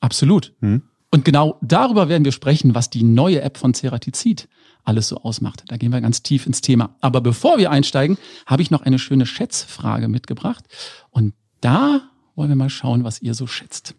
Absolut. 0.00 0.54
Hm. 0.60 0.82
Und 1.10 1.24
genau 1.24 1.58
darüber 1.62 2.08
werden 2.08 2.24
wir 2.24 2.32
sprechen, 2.32 2.76
was 2.76 2.90
die 2.90 3.02
neue 3.02 3.42
App 3.42 3.56
von 3.56 3.74
Ceratizid 3.74 4.48
alles 4.84 5.08
so 5.08 5.18
ausmacht. 5.18 5.64
Da 5.68 5.76
gehen 5.76 5.92
wir 5.92 6.00
ganz 6.00 6.22
tief 6.22 6.46
ins 6.46 6.60
Thema. 6.60 6.96
Aber 7.00 7.20
bevor 7.20 7.58
wir 7.58 7.70
einsteigen, 7.70 8.18
habe 8.46 8.62
ich 8.62 8.70
noch 8.70 8.82
eine 8.82 8.98
schöne 8.98 9.26
Schätzfrage 9.26 10.08
mitgebracht. 10.08 10.64
Und 11.10 11.34
da 11.60 12.02
wollen 12.34 12.48
wir 12.48 12.56
mal 12.56 12.70
schauen, 12.70 13.04
was 13.04 13.22
ihr 13.22 13.34
so 13.34 13.46
schätzt. 13.46 13.94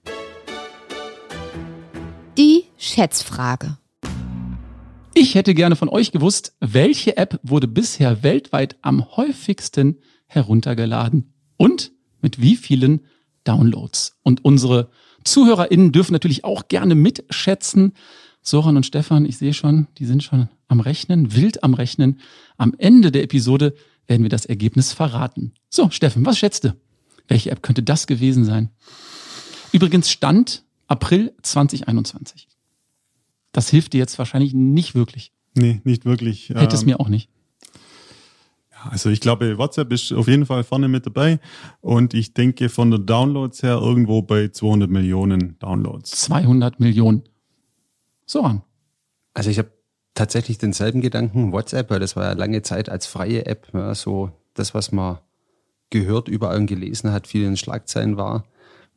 Die 2.37 2.65
Schätzfrage. 2.77 3.77
Ich 5.13 5.35
hätte 5.35 5.53
gerne 5.53 5.77
von 5.77 5.87
euch 5.87 6.11
gewusst, 6.11 6.55
welche 6.59 7.15
App 7.15 7.39
wurde 7.41 7.69
bisher 7.69 8.21
weltweit 8.21 8.75
am 8.81 9.15
häufigsten 9.15 10.01
heruntergeladen 10.27 11.33
und 11.55 11.93
mit 12.21 12.41
wie 12.41 12.57
vielen 12.57 13.05
Downloads. 13.45 14.19
Und 14.23 14.43
unsere 14.43 14.89
ZuhörerInnen 15.23 15.93
dürfen 15.93 16.11
natürlich 16.11 16.43
auch 16.43 16.67
gerne 16.67 16.95
mitschätzen. 16.95 17.93
Soran 18.47 18.77
und 18.77 18.85
Stefan, 18.85 19.25
ich 19.25 19.37
sehe 19.37 19.55
schon, 19.55 19.87
die 19.97 20.05
sind 20.05 20.23
schon 20.23 20.49
am 20.67 20.79
Rechnen, 20.79 21.35
wild 21.35 21.63
am 21.63 21.73
Rechnen. 21.73 22.19
Am 22.57 22.75
Ende 22.77 23.11
der 23.11 23.23
Episode 23.23 23.73
werden 24.05 24.21
wir 24.21 24.29
das 24.29 24.45
Ergebnis 24.45 24.93
verraten. 24.93 25.53
So, 25.67 25.89
Steffen, 25.89 26.23
was 26.27 26.37
schätzt 26.37 26.63
du? 26.63 26.75
Welche 27.27 27.49
App 27.49 27.63
könnte 27.63 27.81
das 27.81 28.05
gewesen 28.05 28.45
sein? 28.45 28.69
Übrigens 29.71 30.11
Stand 30.11 30.63
April 30.85 31.33
2021. 31.41 32.47
Das 33.51 33.69
hilft 33.69 33.93
dir 33.93 33.97
jetzt 33.97 34.19
wahrscheinlich 34.19 34.53
nicht 34.53 34.93
wirklich. 34.93 35.31
Nee, 35.55 35.81
nicht 35.83 36.05
wirklich. 36.05 36.49
Hätte 36.49 36.75
es 36.75 36.83
ähm, 36.83 36.89
mir 36.89 36.99
auch 36.99 37.09
nicht. 37.09 37.31
Also 38.91 39.09
ich 39.09 39.21
glaube, 39.21 39.57
WhatsApp 39.57 39.91
ist 39.91 40.13
auf 40.13 40.27
jeden 40.27 40.45
Fall 40.45 40.63
vorne 40.63 40.87
mit 40.87 41.07
dabei 41.07 41.39
und 41.81 42.13
ich 42.13 42.35
denke 42.35 42.69
von 42.69 42.91
der 42.91 42.99
Downloads 42.99 43.63
her 43.63 43.79
irgendwo 43.81 44.21
bei 44.21 44.49
200 44.49 44.87
Millionen 44.87 45.57
Downloads. 45.57 46.11
200 46.11 46.79
Millionen. 46.79 47.23
So 48.25 48.41
an. 48.41 48.63
Also 49.33 49.49
ich 49.49 49.57
habe 49.57 49.71
tatsächlich 50.13 50.57
denselben 50.57 51.01
Gedanken, 51.01 51.51
WhatsApp, 51.51 51.89
weil 51.89 51.99
das 51.99 52.15
war 52.15 52.25
ja 52.25 52.33
lange 52.33 52.61
Zeit 52.61 52.89
als 52.89 53.05
freie 53.05 53.45
App, 53.45 53.67
ja, 53.73 53.93
so 53.93 54.31
das, 54.53 54.73
was 54.73 54.91
man 54.91 55.19
gehört, 55.89 56.27
überall 56.27 56.57
und 56.57 56.65
gelesen 56.65 57.11
hat, 57.11 57.27
vielen 57.27 57.57
Schlagzeilen 57.57 58.17
war. 58.17 58.45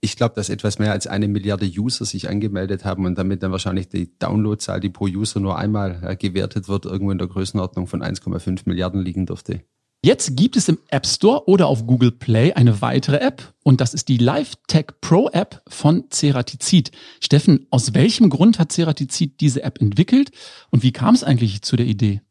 Ich 0.01 0.17
glaube, 0.17 0.37
dass 0.37 0.49
etwas 0.49 0.79
mehr 0.79 0.93
als 0.93 1.09
eine 1.09 1.27
Milliarde 1.27 1.67
User 1.67 2.05
sich 2.05 2.29
angemeldet 2.29 2.85
haben 2.85 3.05
und 3.05 3.19
damit 3.19 3.43
dann 3.43 3.51
wahrscheinlich 3.51 3.89
die 3.89 4.17
Downloadzahl, 4.19 4.79
die 4.79 4.91
pro 4.91 5.07
User 5.07 5.41
nur 5.41 5.59
einmal 5.59 6.01
ja, 6.03 6.15
gewertet 6.15 6.69
wird, 6.69 6.87
irgendwo 6.87 7.11
in 7.11 7.19
der 7.19 7.27
Größenordnung 7.27 7.89
von 7.89 8.03
1,5 8.03 8.63
Milliarden 8.67 9.03
liegen 9.03 9.27
dürfte. 9.27 9.63
Jetzt 10.09 10.39
gibt 10.39 10.57
es 10.57 10.71
im 10.71 10.79
App 10.89 11.07
Store 11.07 11.47
oder 11.49 11.67
auf 11.67 11.87
Google 11.87 12.13
Play 12.13 12.55
eine 12.55 12.81
weitere 12.81 13.19
App 13.19 13.53
und 13.63 13.83
das 13.83 13.93
ist 13.93 14.09
die 14.09 14.17
LiveTech 14.17 14.87
Pro 15.03 15.29
App 15.29 15.61
von 15.69 16.05
Ceratizid. 16.09 16.93
Steffen, 17.21 17.67
aus 17.69 17.93
welchem 17.93 18.31
Grund 18.31 18.59
hat 18.59 18.73
Ceratizid 18.73 19.39
diese 19.43 19.65
App 19.65 19.83
entwickelt 19.83 20.31
und 20.71 20.83
wie 20.83 20.93
kam 20.93 21.15
es 21.15 21.25
eigentlich 21.25 21.61
zu 21.61 21.77
der 21.77 21.85
Idee? 21.85 22.23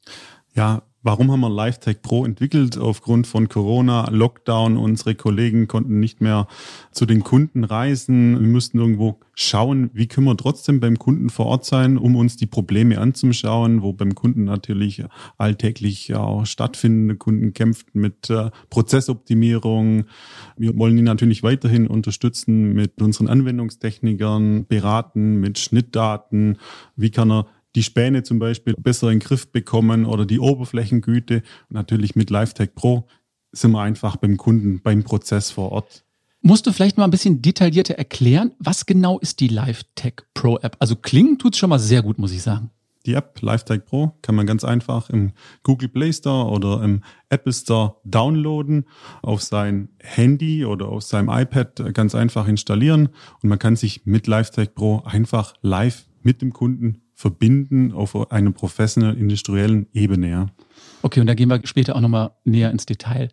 Ja, 0.56 0.87
Warum 1.08 1.32
haben 1.32 1.40
wir 1.40 1.50
LiveTech 1.50 2.02
Pro 2.02 2.26
entwickelt? 2.26 2.78
Aufgrund 2.78 3.28
von 3.28 3.48
Corona, 3.48 4.10
Lockdown, 4.10 4.76
unsere 4.76 5.16
Kollegen 5.16 5.70
konnten 5.70 6.02
nicht 6.02 6.20
mehr 6.20 6.48
zu 6.92 7.06
den 7.06 7.24
Kunden 7.24 7.64
reisen. 7.64 8.38
Wir 8.38 8.48
mussten 8.50 8.78
irgendwo 8.78 9.18
schauen, 9.34 9.90
wie 9.94 10.08
können 10.08 10.28
wir 10.28 10.36
trotzdem 10.36 10.82
beim 10.82 11.00
Kunden 11.00 11.30
vor 11.30 11.46
Ort 11.46 11.64
sein, 11.64 11.98
um 11.98 12.18
uns 12.18 12.36
die 12.36 12.46
Probleme 12.46 13.00
anzuschauen, 13.00 13.84
wo 13.84 13.94
beim 13.94 14.16
Kunden 14.16 14.44
natürlich 14.44 15.02
alltäglich 15.38 16.14
auch 16.14 16.46
stattfindende 16.46 17.16
Kunden 17.16 17.54
kämpft 17.54 17.96
mit 17.96 18.30
äh, 18.30 18.50
Prozessoptimierung. 18.70 20.08
Wir 20.58 20.78
wollen 20.78 20.98
ihn 20.98 21.06
natürlich 21.06 21.42
weiterhin 21.42 21.88
unterstützen 21.88 22.74
mit 22.74 23.02
unseren 23.02 23.30
Anwendungstechnikern, 23.30 24.66
beraten 24.66 25.40
mit 25.40 25.58
Schnittdaten. 25.58 26.58
Wie 26.98 27.12
kann 27.12 27.32
er 27.32 27.46
die 27.78 27.84
Späne 27.84 28.24
zum 28.24 28.40
Beispiel 28.40 28.74
besser 28.74 29.12
in 29.12 29.20
den 29.20 29.26
Griff 29.26 29.52
bekommen 29.52 30.08
oder 30.08 30.26
die 30.26 30.40
Oberflächengüte. 30.40 31.44
Und 31.70 31.76
natürlich 31.76 32.16
mit 32.16 32.32
LiveTech 32.32 32.74
Pro 32.74 33.08
sind 33.52 33.72
wir 33.72 33.82
einfach 33.82 34.16
beim 34.16 34.36
Kunden, 34.36 34.82
beim 34.82 35.04
Prozess 35.04 35.52
vor 35.52 35.72
Ort. 35.72 36.04
Musst 36.42 36.66
du 36.66 36.72
vielleicht 36.72 36.98
mal 36.98 37.04
ein 37.04 37.12
bisschen 37.12 37.44
detaillierter 37.44 37.94
erklären, 37.94 38.52
was 38.58 38.88
genau 38.88 39.20
ist 39.20 39.40
die 39.42 39.48
LiveTech 39.48 40.24
Pro 40.34 40.58
App? 40.58 40.76
Also 40.80 40.96
klingen 40.96 41.38
tut 41.38 41.54
es 41.54 41.60
schon 41.60 41.70
mal 41.70 41.78
sehr 41.78 42.02
gut, 42.02 42.18
muss 42.18 42.32
ich 42.32 42.42
sagen. 42.42 42.72
Die 43.06 43.14
App 43.14 43.40
LiveTech 43.42 43.86
Pro 43.86 44.18
kann 44.24 44.34
man 44.34 44.48
ganz 44.48 44.64
einfach 44.64 45.12
im 45.12 45.34
Google 45.62 45.90
Play 45.90 46.12
Store 46.12 46.50
oder 46.50 46.82
im 46.82 47.04
Apple 47.30 47.54
Store 47.54 47.98
downloaden, 48.06 48.86
auf 49.22 49.44
sein 49.44 49.90
Handy 50.00 50.66
oder 50.66 50.90
auf 50.90 51.04
seinem 51.04 51.30
iPad 51.30 51.94
ganz 51.94 52.16
einfach 52.16 52.48
installieren 52.48 53.10
und 53.44 53.50
man 53.50 53.60
kann 53.60 53.76
sich 53.76 54.08
mit 54.08 54.26
LiveTech 54.26 54.74
Pro 54.74 55.04
einfach 55.06 55.54
live 55.62 56.08
mit 56.24 56.42
dem 56.42 56.52
Kunden 56.52 57.04
verbinden 57.18 57.94
auf 57.94 58.32
einer 58.32 58.52
professionellen, 58.52 59.18
industriellen 59.18 59.88
Ebene. 59.92 60.30
Ja. 60.30 60.48
Okay, 61.02 61.20
und 61.20 61.26
da 61.26 61.34
gehen 61.34 61.50
wir 61.50 61.60
später 61.64 61.96
auch 61.96 62.00
nochmal 62.00 62.30
näher 62.46 62.70
ins 62.70 62.86
Detail. 62.86 63.30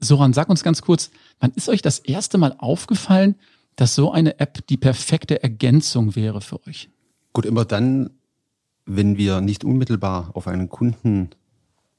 Soran, 0.00 0.32
sag 0.32 0.48
uns 0.48 0.64
ganz 0.64 0.80
kurz, 0.80 1.10
wann 1.38 1.52
ist 1.54 1.68
euch 1.68 1.82
das 1.82 1.98
erste 1.98 2.38
Mal 2.38 2.54
aufgefallen, 2.56 3.34
dass 3.76 3.94
so 3.94 4.10
eine 4.10 4.40
App 4.40 4.66
die 4.68 4.78
perfekte 4.78 5.42
Ergänzung 5.42 6.16
wäre 6.16 6.40
für 6.40 6.66
euch? 6.66 6.88
Gut, 7.34 7.44
immer 7.44 7.66
dann, 7.66 8.08
wenn 8.86 9.18
wir 9.18 9.42
nicht 9.42 9.64
unmittelbar 9.64 10.30
auf 10.32 10.46
einen 10.46 10.70
Kunden 10.70 11.28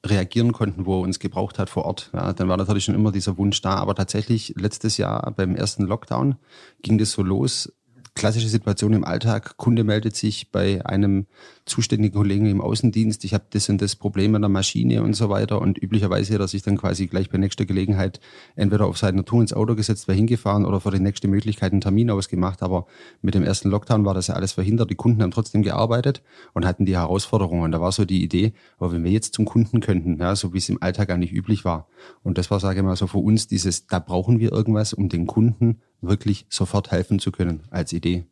reagieren 0.03 0.53
konnten, 0.53 0.87
wo 0.87 0.99
er 0.99 1.03
uns 1.03 1.19
gebraucht 1.19 1.59
hat 1.59 1.69
vor 1.69 1.85
Ort. 1.85 2.09
Ja, 2.13 2.33
dann 2.33 2.49
war 2.49 2.57
natürlich 2.57 2.85
schon 2.85 2.95
immer 2.95 3.11
dieser 3.11 3.37
Wunsch 3.37 3.61
da. 3.61 3.75
Aber 3.75 3.93
tatsächlich 3.93 4.55
letztes 4.57 4.97
Jahr 4.97 5.31
beim 5.35 5.55
ersten 5.55 5.83
Lockdown 5.83 6.35
ging 6.81 6.97
das 6.97 7.11
so 7.11 7.21
los, 7.21 7.71
klassische 8.17 8.49
Situation 8.49 8.93
im 8.93 9.05
Alltag. 9.05 9.55
Kunde 9.57 9.83
meldet 9.83 10.15
sich 10.15 10.51
bei 10.51 10.85
einem 10.85 11.27
zuständigen 11.65 12.15
Kollegen 12.15 12.45
im 12.47 12.61
Außendienst, 12.61 13.23
ich 13.23 13.33
habe 13.33 13.45
das 13.51 13.69
und 13.69 13.81
das 13.81 13.95
Problem 13.95 14.33
an 14.35 14.41
der 14.41 14.49
Maschine 14.49 15.03
und 15.03 15.13
so 15.13 15.29
weiter. 15.29 15.61
Und 15.61 15.81
üblicherweise 15.81 16.33
hat 16.33 16.41
er 16.41 16.47
sich 16.47 16.63
dann 16.63 16.77
quasi 16.77 17.07
gleich 17.07 17.29
bei 17.29 17.37
nächster 17.37 17.65
Gelegenheit 17.65 18.19
entweder 18.55 18.87
auf 18.87 18.97
seine 18.97 19.23
Tour 19.23 19.41
ins 19.41 19.53
Auto 19.53 19.75
gesetzt, 19.75 20.07
war 20.07 20.15
hingefahren 20.15 20.65
oder 20.65 20.81
für 20.81 20.91
die 20.91 20.99
nächste 20.99 21.27
Möglichkeit 21.27 21.71
einen 21.71 21.81
Termin 21.81 22.09
ausgemacht. 22.09 22.63
Aber 22.63 22.87
mit 23.21 23.35
dem 23.35 23.43
ersten 23.43 23.69
Lockdown 23.69 24.05
war 24.05 24.13
das 24.13 24.27
ja 24.27 24.35
alles 24.35 24.53
verhindert. 24.53 24.89
Die 24.89 24.95
Kunden 24.95 25.21
haben 25.21 25.31
trotzdem 25.31 25.61
gearbeitet 25.61 26.23
und 26.53 26.65
hatten 26.65 26.85
die 26.85 26.97
Herausforderungen. 26.97 27.63
Und 27.63 27.71
da 27.71 27.81
war 27.81 27.91
so 27.91 28.05
die 28.05 28.23
Idee, 28.23 28.53
aber 28.77 28.91
wenn 28.91 29.03
wir 29.03 29.11
jetzt 29.11 29.33
zum 29.33 29.45
Kunden 29.45 29.79
könnten, 29.79 30.17
ja, 30.19 30.35
so 30.35 30.53
wie 30.53 30.57
es 30.57 30.69
im 30.69 30.81
Alltag 30.81 31.11
eigentlich 31.11 31.33
üblich 31.33 31.65
war. 31.65 31.87
Und 32.23 32.37
das 32.37 32.49
war, 32.49 32.59
sage 32.59 32.79
ich 32.79 32.85
mal, 32.85 32.95
so 32.95 33.07
für 33.07 33.19
uns 33.19 33.47
dieses, 33.47 33.87
da 33.87 33.99
brauchen 33.99 34.39
wir 34.39 34.51
irgendwas, 34.51 34.93
um 34.93 35.09
den 35.09 35.27
Kunden 35.27 35.81
wirklich 36.01 36.45
sofort 36.49 36.91
helfen 36.91 37.19
zu 37.19 37.31
können 37.31 37.63
als 37.69 37.93
Idee. 37.93 38.25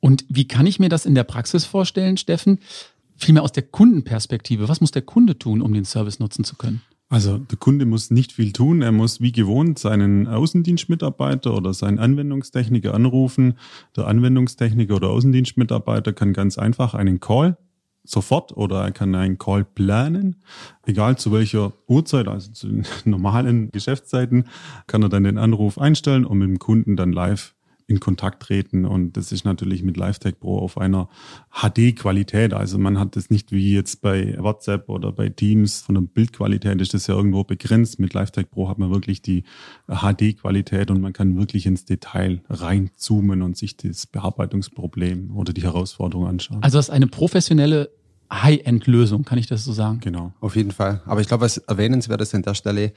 Und 0.00 0.24
wie 0.28 0.46
kann 0.46 0.66
ich 0.66 0.78
mir 0.78 0.88
das 0.88 1.06
in 1.06 1.14
der 1.14 1.24
Praxis 1.24 1.64
vorstellen, 1.64 2.16
Steffen? 2.16 2.60
Vielmehr 3.16 3.42
aus 3.42 3.52
der 3.52 3.62
Kundenperspektive. 3.62 4.68
Was 4.68 4.80
muss 4.80 4.90
der 4.90 5.02
Kunde 5.02 5.38
tun, 5.38 5.62
um 5.62 5.72
den 5.72 5.84
Service 5.84 6.18
nutzen 6.18 6.44
zu 6.44 6.56
können? 6.56 6.82
Also 7.08 7.38
der 7.38 7.56
Kunde 7.56 7.86
muss 7.86 8.10
nicht 8.10 8.32
viel 8.32 8.52
tun. 8.52 8.82
Er 8.82 8.92
muss 8.92 9.20
wie 9.20 9.32
gewohnt 9.32 9.78
seinen 9.78 10.26
Außendienstmitarbeiter 10.26 11.54
oder 11.54 11.72
seinen 11.72 11.98
Anwendungstechniker 11.98 12.94
anrufen. 12.94 13.54
Der 13.96 14.08
Anwendungstechniker 14.08 14.96
oder 14.96 15.10
Außendienstmitarbeiter 15.10 16.12
kann 16.12 16.32
ganz 16.32 16.58
einfach 16.58 16.94
einen 16.94 17.20
Call 17.20 17.56
sofort 18.06 18.56
oder 18.56 18.82
er 18.82 18.92
kann 18.92 19.14
einen 19.14 19.38
Call 19.38 19.64
planen, 19.64 20.36
egal 20.84 21.18
zu 21.18 21.32
welcher 21.32 21.72
Uhrzeit, 21.86 22.28
also 22.28 22.52
zu 22.52 22.82
normalen 23.04 23.70
Geschäftszeiten, 23.72 24.48
kann 24.86 25.02
er 25.02 25.08
dann 25.08 25.24
den 25.24 25.38
Anruf 25.38 25.78
einstellen 25.78 26.24
und 26.24 26.38
mit 26.38 26.48
dem 26.48 26.58
Kunden 26.58 26.96
dann 26.96 27.12
live 27.12 27.55
in 27.88 28.00
Kontakt 28.00 28.42
treten. 28.42 28.84
Und 28.84 29.16
das 29.16 29.32
ist 29.32 29.44
natürlich 29.44 29.82
mit 29.82 29.96
LiveTech 29.96 30.40
Pro 30.40 30.58
auf 30.58 30.78
einer 30.78 31.08
HD-Qualität. 31.52 32.52
Also 32.52 32.78
man 32.78 32.98
hat 32.98 33.16
das 33.16 33.30
nicht 33.30 33.52
wie 33.52 33.74
jetzt 33.74 34.00
bei 34.00 34.36
WhatsApp 34.38 34.88
oder 34.88 35.12
bei 35.12 35.28
Teams 35.28 35.82
von 35.82 35.94
der 35.94 36.02
Bildqualität 36.02 36.80
ist 36.80 36.94
das 36.94 37.06
ja 37.06 37.14
irgendwo 37.14 37.44
begrenzt. 37.44 38.00
Mit 38.00 38.14
LiveTech 38.14 38.50
Pro 38.50 38.68
hat 38.68 38.78
man 38.78 38.90
wirklich 38.90 39.22
die 39.22 39.44
HD-Qualität 39.88 40.90
und 40.90 41.00
man 41.00 41.12
kann 41.12 41.36
wirklich 41.36 41.66
ins 41.66 41.84
Detail 41.84 42.42
reinzoomen 42.48 43.42
und 43.42 43.56
sich 43.56 43.76
das 43.76 44.06
Bearbeitungsproblem 44.06 45.36
oder 45.36 45.52
die 45.52 45.62
Herausforderung 45.62 46.26
anschauen. 46.26 46.62
Also 46.62 46.78
das 46.78 46.86
ist 46.86 46.94
eine 46.94 47.06
professionelle 47.06 47.90
High-End-Lösung, 48.32 49.24
kann 49.24 49.38
ich 49.38 49.46
das 49.46 49.64
so 49.64 49.72
sagen? 49.72 50.00
Genau. 50.00 50.32
Auf 50.40 50.56
jeden 50.56 50.72
Fall. 50.72 51.00
Aber 51.06 51.20
ich 51.20 51.28
glaube, 51.28 51.44
was 51.44 51.58
erwähnenswert 51.58 52.20
ist 52.20 52.34
an 52.34 52.42
der 52.42 52.54
Stelle, 52.54 52.92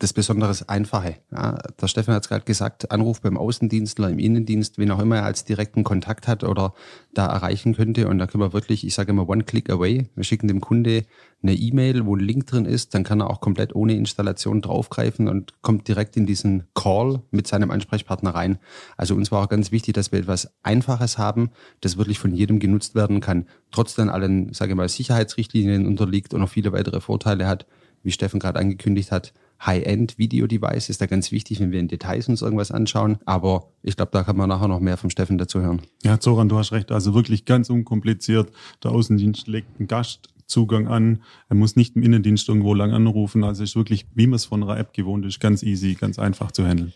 das 0.00 0.12
Besonderes 0.12 0.68
Einfache. 0.68 1.16
Ja, 1.32 1.58
der 1.80 1.88
Stefan 1.88 2.14
hat 2.14 2.22
es 2.22 2.28
gerade 2.28 2.44
gesagt, 2.44 2.92
Anruf 2.92 3.20
beim 3.20 3.36
Außendienstler, 3.36 4.08
im 4.08 4.20
Innendienst, 4.20 4.78
wen 4.78 4.92
auch 4.92 5.00
immer 5.00 5.16
er 5.16 5.24
als 5.24 5.44
direkten 5.44 5.82
Kontakt 5.82 6.28
hat 6.28 6.44
oder 6.44 6.72
da 7.14 7.26
erreichen 7.26 7.74
könnte. 7.74 8.06
Und 8.06 8.18
da 8.18 8.28
können 8.28 8.42
wir 8.42 8.52
wirklich, 8.52 8.86
ich 8.86 8.94
sage 8.94 9.10
immer, 9.10 9.28
one 9.28 9.42
click 9.42 9.70
away. 9.70 10.08
Wir 10.14 10.22
schicken 10.22 10.46
dem 10.46 10.60
Kunde 10.60 11.04
eine 11.42 11.54
E-Mail, 11.54 12.06
wo 12.06 12.14
ein 12.14 12.20
Link 12.20 12.46
drin 12.46 12.64
ist, 12.64 12.94
dann 12.94 13.02
kann 13.02 13.20
er 13.20 13.30
auch 13.30 13.40
komplett 13.40 13.74
ohne 13.74 13.94
Installation 13.94 14.60
draufgreifen 14.60 15.28
und 15.28 15.62
kommt 15.62 15.88
direkt 15.88 16.16
in 16.16 16.26
diesen 16.26 16.64
Call 16.74 17.22
mit 17.30 17.48
seinem 17.48 17.70
Ansprechpartner 17.72 18.30
rein. 18.30 18.58
Also 18.96 19.14
uns 19.14 19.32
war 19.32 19.44
auch 19.44 19.48
ganz 19.48 19.72
wichtig, 19.72 19.94
dass 19.94 20.12
wir 20.12 20.20
etwas 20.20 20.52
Einfaches 20.62 21.18
haben, 21.18 21.50
das 21.80 21.96
wirklich 21.96 22.18
von 22.20 22.34
jedem 22.34 22.60
genutzt 22.60 22.94
werden 22.94 23.20
kann, 23.20 23.46
trotzdem 23.72 24.10
allen, 24.10 24.52
sage 24.52 24.72
ich 24.72 24.76
mal, 24.76 24.88
Sicherheitsrichtlinien 24.88 25.86
unterliegt 25.86 26.34
und 26.34 26.40
noch 26.40 26.48
viele 26.48 26.72
weitere 26.72 27.00
Vorteile 27.00 27.46
hat, 27.46 27.66
wie 28.02 28.12
Steffen 28.12 28.40
gerade 28.40 28.58
angekündigt 28.58 29.10
hat 29.10 29.32
High-End-Video-Device 29.64 30.88
ist 30.88 31.00
da 31.00 31.06
ganz 31.06 31.32
wichtig, 31.32 31.60
wenn 31.60 31.72
wir 31.72 31.80
in 31.80 31.88
Details 31.88 32.28
uns 32.28 32.42
irgendwas 32.42 32.70
anschauen. 32.70 33.18
Aber 33.24 33.70
ich 33.82 33.96
glaube, 33.96 34.10
da 34.12 34.22
kann 34.22 34.36
man 34.36 34.48
nachher 34.48 34.68
noch 34.68 34.80
mehr 34.80 34.96
vom 34.96 35.10
Steffen 35.10 35.38
dazu 35.38 35.60
hören. 35.60 35.82
Ja, 36.04 36.20
Zoran, 36.20 36.48
du 36.48 36.58
hast 36.58 36.72
recht. 36.72 36.92
Also 36.92 37.14
wirklich 37.14 37.44
ganz 37.44 37.68
unkompliziert. 37.68 38.50
Der 38.84 38.92
Außendienst 38.92 39.48
legt 39.48 39.78
einen 39.78 39.88
Gastzugang 39.88 40.86
an. 40.86 41.22
Er 41.48 41.56
muss 41.56 41.74
nicht 41.74 41.96
im 41.96 42.02
Innendienst 42.02 42.48
irgendwo 42.48 42.72
lang 42.74 42.92
anrufen. 42.92 43.42
Also 43.42 43.64
ist 43.64 43.74
wirklich, 43.74 44.06
wie 44.14 44.26
man 44.26 44.36
es 44.36 44.44
von 44.44 44.62
einer 44.62 44.78
App 44.78 44.92
gewohnt 44.92 45.26
ist, 45.26 45.40
ganz 45.40 45.62
easy, 45.62 45.94
ganz 45.94 46.18
einfach 46.18 46.52
zu 46.52 46.64
handeln. 46.64 46.92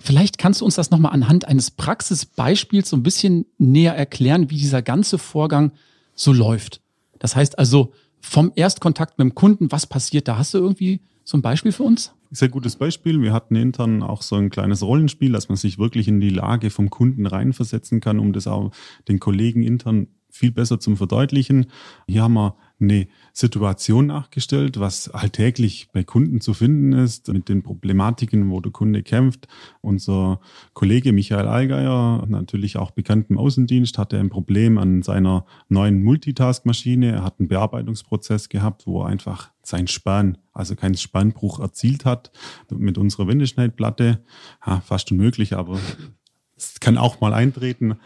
Vielleicht 0.00 0.38
kannst 0.38 0.60
du 0.60 0.64
uns 0.64 0.76
das 0.76 0.92
nochmal 0.92 1.12
anhand 1.12 1.48
eines 1.48 1.72
Praxisbeispiels 1.72 2.88
so 2.88 2.96
ein 2.96 3.02
bisschen 3.02 3.46
näher 3.58 3.96
erklären, 3.96 4.50
wie 4.50 4.56
dieser 4.56 4.82
ganze 4.82 5.18
Vorgang 5.18 5.72
so 6.14 6.32
läuft. 6.32 6.80
Das 7.18 7.34
heißt 7.34 7.58
also, 7.58 7.92
vom 8.20 8.52
Erstkontakt 8.54 9.18
mit 9.18 9.26
dem 9.26 9.34
Kunden, 9.34 9.70
was 9.70 9.86
passiert 9.86 10.28
da? 10.28 10.38
Hast 10.38 10.54
du 10.54 10.58
irgendwie 10.58 11.00
so 11.24 11.36
ein 11.36 11.42
Beispiel 11.42 11.72
für 11.72 11.82
uns? 11.82 12.12
Sehr 12.30 12.48
gutes 12.48 12.76
Beispiel. 12.76 13.22
Wir 13.22 13.32
hatten 13.32 13.56
intern 13.56 14.02
auch 14.02 14.22
so 14.22 14.36
ein 14.36 14.50
kleines 14.50 14.82
Rollenspiel, 14.82 15.32
dass 15.32 15.48
man 15.48 15.56
sich 15.56 15.78
wirklich 15.78 16.08
in 16.08 16.20
die 16.20 16.30
Lage 16.30 16.70
vom 16.70 16.90
Kunden 16.90 17.26
reinversetzen 17.26 18.00
kann, 18.00 18.18
um 18.18 18.32
das 18.32 18.46
auch 18.46 18.70
den 19.08 19.18
Kollegen 19.18 19.62
intern 19.62 20.08
viel 20.30 20.50
besser 20.50 20.78
zum 20.78 20.96
Verdeutlichen. 20.96 21.66
Hier 22.06 22.22
haben 22.22 22.34
wir 22.34 22.54
eine 22.80 23.08
Situation 23.32 24.06
nachgestellt, 24.06 24.78
was 24.78 25.08
alltäglich 25.08 25.88
bei 25.92 26.04
Kunden 26.04 26.40
zu 26.40 26.54
finden 26.54 26.92
ist, 26.92 27.28
mit 27.28 27.48
den 27.48 27.62
Problematiken, 27.62 28.50
wo 28.50 28.60
der 28.60 28.72
Kunde 28.72 29.02
kämpft. 29.02 29.48
Unser 29.80 30.40
Kollege 30.74 31.12
Michael 31.12 31.48
Allgeier, 31.48 32.24
natürlich 32.28 32.76
auch 32.76 32.92
bekannt 32.92 33.30
im 33.30 33.38
Außendienst, 33.38 33.98
hatte 33.98 34.18
ein 34.18 34.28
Problem 34.30 34.78
an 34.78 35.02
seiner 35.02 35.44
neuen 35.68 36.02
Multitask-Maschine. 36.02 37.12
Er 37.12 37.24
hat 37.24 37.40
einen 37.40 37.48
Bearbeitungsprozess 37.48 38.48
gehabt, 38.48 38.86
wo 38.86 39.02
er 39.02 39.06
einfach 39.06 39.50
sein 39.62 39.86
Spann, 39.86 40.38
also 40.52 40.76
keinen 40.76 40.96
Spannbruch 40.96 41.60
erzielt 41.60 42.04
hat 42.04 42.30
mit 42.70 42.96
unserer 42.96 43.28
Wendeschneidplatte. 43.28 44.20
Ja, 44.66 44.80
fast 44.80 45.10
unmöglich, 45.12 45.54
aber 45.54 45.78
es 46.58 46.80
kann 46.80 46.98
auch 46.98 47.20
mal 47.20 47.32
eintreten. 47.32 47.96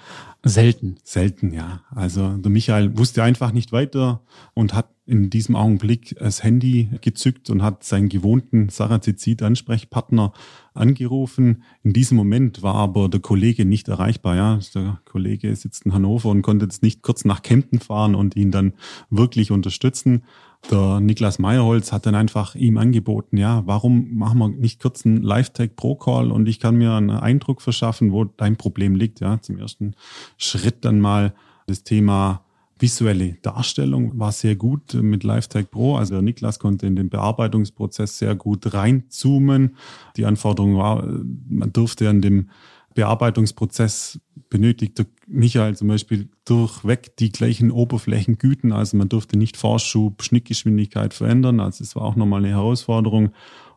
Selten. 0.44 0.97
Selten, 1.04 1.52
ja. 1.52 1.82
Also 1.94 2.37
der 2.37 2.50
Michael 2.50 2.96
wusste 2.98 3.22
einfach 3.22 3.53
nicht 3.53 3.72
weiter 3.72 4.22
und 4.55 4.74
hat 4.74 4.88
in 5.07 5.31
diesem 5.31 5.57
Augenblick 5.57 6.16
das 6.18 6.42
Handy 6.42 6.88
gezückt 7.00 7.50
und 7.50 7.62
hat 7.62 7.85
seinen 7.85 8.09
gewohnten 8.09 8.68
Sarazizid-Ansprechpartner 8.68 10.33
angerufen. 10.74 11.62
In 11.83 11.92
diesem 11.92 12.16
Moment 12.16 12.62
war 12.62 12.74
aber 12.74 13.09
der 13.09 13.20
Kollege 13.20 13.64
nicht 13.64 13.88
erreichbar. 13.88 14.37
Ja, 14.37 14.61
der 14.74 15.00
Kollege 15.05 15.55
sitzt 15.57 15.87
in 15.87 15.94
Hannover 15.94 16.31
und 16.31 16.42
konnte 16.42 16.66
jetzt 16.66 16.83
nicht 16.83 17.03
kurz 17.03 17.24
nach 17.24 17.42
Kempten 17.42 17.81
fahren 17.81 18.14
und 18.14 18.37
ihn 18.37 18.50
dann 18.50 18.74
wirklich 19.11 19.50
unterstützen. 19.50 20.22
Der 20.70 21.01
Niklas 21.01 21.38
Meyerholz 21.38 21.92
hat 21.92 22.07
dann 22.07 22.14
einfach 22.14 22.55
ihm 22.55 22.79
angeboten, 22.79 23.37
ja, 23.37 23.62
warum 23.66 24.14
machen 24.14 24.38
wir 24.38 24.48
nicht 24.48 24.81
kurz 24.81 25.05
einen 25.05 25.22
Live-Tag 25.22 25.75
Pro 25.75 25.96
Call 25.96 26.31
und 26.31 26.48
ich 26.48 26.61
kann 26.61 26.77
mir 26.77 26.92
einen 26.92 27.11
Eindruck 27.11 27.62
verschaffen, 27.62 28.12
wo 28.12 28.25
dein 28.25 28.57
Problem 28.57 28.94
liegt, 28.94 29.20
ja. 29.20 29.40
Zum 29.40 29.59
ersten 29.59 29.94
Schritt 30.38 30.85
dann 30.85 31.01
mal 31.01 31.35
das 31.66 31.83
Thema 31.83 32.44
visuelle 32.83 33.37
Darstellung 33.42 34.18
war 34.18 34.33
sehr 34.33 34.57
gut 34.57 34.94
mit 34.94 35.25
LiveTag 35.25 35.70
Pro. 35.70 35.96
Also 35.96 36.14
der 36.14 36.22
Niklas 36.22 36.59
konnte 36.59 36.87
in 36.87 36.96
den 36.96 37.09
Bearbeitungsprozess 37.09 38.18
sehr 38.18 38.35
gut 38.35 38.75
reinzoomen. 38.75 39.77
Die 40.16 40.27
Anforderung 40.27 40.77
war, 40.77 41.07
man 41.48 41.72
durfte 41.72 42.11
an 42.11 42.20
dem 42.20 42.51
Bearbeitungsprozess 42.94 44.20
benötigte 44.53 45.07
Michael 45.27 45.77
zum 45.77 45.88
Beispiel 45.88 46.29
durchweg 46.45 47.17
die 47.17 47.33
gleichen 47.33 47.71
Oberflächengüten. 47.71 48.71
Also 48.71 48.99
man 48.99 49.09
durfte 49.09 49.38
nicht 49.38 49.57
Vorschub, 49.57 50.23
Schnittgeschwindigkeit 50.23 51.15
verändern. 51.15 51.59
Also 51.59 51.83
es 51.83 51.97
war 51.97 52.03
auch 52.03 52.17
nochmal 52.17 52.41
eine 52.45 52.51
Herausforderung. 52.51 53.33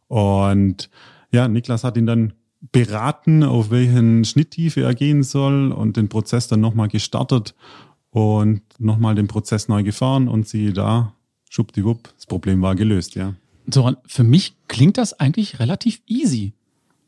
Und 0.10 0.90
ja, 1.32 1.48
Niklas 1.48 1.86
hat 1.86 1.96
ihn 1.96 2.06
dann 2.06 2.34
beraten, 2.74 3.44
auf 3.44 3.72
welchen 3.72 4.26
Schnitttiefe 4.26 4.82
er 4.82 4.94
gehen 4.94 5.24
soll 5.24 5.72
und 5.72 5.96
den 5.96 6.10
Prozess 6.10 6.50
dann 6.50 6.60
nochmal 6.60 6.90
gestartet 6.90 7.56
und 8.10 8.62
nochmal 8.78 9.16
den 9.16 9.28
Prozess 9.28 9.70
neu 9.70 9.82
gefahren 9.82 10.28
und 10.28 10.46
siehe 10.46 10.74
da, 10.74 11.14
schwuppdiwupp, 11.50 12.14
das 12.18 12.26
Problem 12.26 12.62
war 12.62 12.76
gelöst, 12.76 13.16
ja. 13.16 13.34
So, 13.74 13.94
für 14.06 14.24
mich 14.24 14.56
klingt 14.68 14.98
das 14.98 15.14
eigentlich 15.20 15.60
relativ 15.60 16.02
easy 16.06 16.52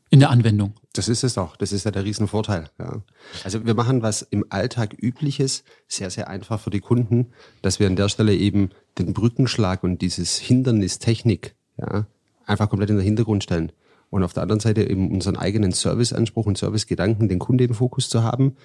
in 0.09 0.21
der 0.21 0.29
Anwendung. 0.29 0.73
Das 0.97 1.07
ist 1.07 1.23
es 1.23 1.37
auch. 1.37 1.55
Das 1.55 1.71
ist 1.71 1.85
ja 1.85 1.91
der 1.91 2.03
Riesenvorteil. 2.03 2.69
Ja. 2.79 3.01
Also 3.43 3.65
wir 3.65 3.73
machen 3.73 4.01
was 4.01 4.21
im 4.23 4.45
Alltag 4.49 4.95
übliches 4.99 5.63
sehr, 5.87 6.09
sehr 6.09 6.27
einfach 6.27 6.59
für 6.59 6.69
die 6.69 6.79
Kunden, 6.79 7.27
dass 7.61 7.79
wir 7.79 7.87
an 7.87 7.95
der 7.95 8.09
Stelle 8.09 8.35
eben 8.35 8.71
den 8.97 9.13
Brückenschlag 9.13 9.83
und 9.83 10.01
dieses 10.01 10.37
Hindernis 10.37 10.99
Technik 10.99 11.55
ja, 11.77 12.07
einfach 12.45 12.69
komplett 12.69 12.89
in 12.89 12.97
den 12.97 13.05
Hintergrund 13.05 13.43
stellen. 13.43 13.71
Und 14.09 14.23
auf 14.23 14.33
der 14.33 14.43
anderen 14.43 14.61
Seite 14.61 14.89
eben 14.89 15.11
unseren 15.11 15.35
eigenen 15.35 15.71
Serviceanspruch 15.71 16.45
und 16.45 16.57
Servicegedanken, 16.57 17.27
den 17.27 17.39
Kunden 17.39 17.65
im 17.65 17.73
Fokus 17.73 18.09
zu 18.09 18.23
haben, 18.23 18.55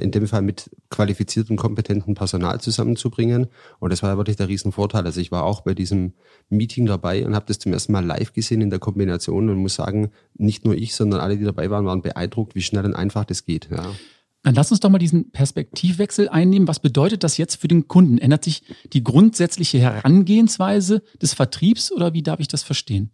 in 0.00 0.10
dem 0.10 0.26
Fall 0.26 0.42
mit 0.42 0.70
qualifiziertem, 0.90 1.56
kompetenten 1.56 2.14
Personal 2.14 2.60
zusammenzubringen. 2.60 3.46
Und 3.78 3.92
das 3.92 4.02
war 4.02 4.16
wirklich 4.16 4.36
der 4.36 4.48
Riesenvorteil. 4.48 5.04
Also 5.04 5.20
ich 5.20 5.30
war 5.30 5.44
auch 5.44 5.60
bei 5.60 5.74
diesem 5.74 6.14
Meeting 6.48 6.86
dabei 6.86 7.24
und 7.24 7.34
habe 7.34 7.46
das 7.46 7.58
zum 7.58 7.72
ersten 7.72 7.92
Mal 7.92 8.04
live 8.04 8.32
gesehen 8.32 8.60
in 8.60 8.70
der 8.70 8.78
Kombination 8.78 9.48
und 9.48 9.58
muss 9.58 9.76
sagen, 9.76 10.10
nicht 10.34 10.64
nur 10.64 10.74
ich, 10.74 10.94
sondern 10.94 11.20
alle, 11.20 11.36
die 11.36 11.44
dabei 11.44 11.70
waren, 11.70 11.86
waren 11.86 12.02
beeindruckt, 12.02 12.54
wie 12.54 12.62
schnell 12.62 12.84
und 12.84 12.94
einfach 12.94 13.24
das 13.24 13.44
geht. 13.44 13.68
Ja. 13.70 13.92
Dann 14.42 14.54
lass 14.54 14.70
uns 14.70 14.80
doch 14.80 14.90
mal 14.90 14.98
diesen 14.98 15.30
Perspektivwechsel 15.30 16.28
einnehmen. 16.28 16.68
Was 16.68 16.80
bedeutet 16.80 17.24
das 17.24 17.36
jetzt 17.36 17.56
für 17.56 17.68
den 17.68 17.88
Kunden? 17.88 18.18
Ändert 18.18 18.44
sich 18.44 18.62
die 18.92 19.02
grundsätzliche 19.02 19.78
Herangehensweise 19.78 21.02
des 21.20 21.34
Vertriebs 21.34 21.92
oder 21.92 22.14
wie 22.14 22.22
darf 22.22 22.40
ich 22.40 22.48
das 22.48 22.62
verstehen? 22.62 23.10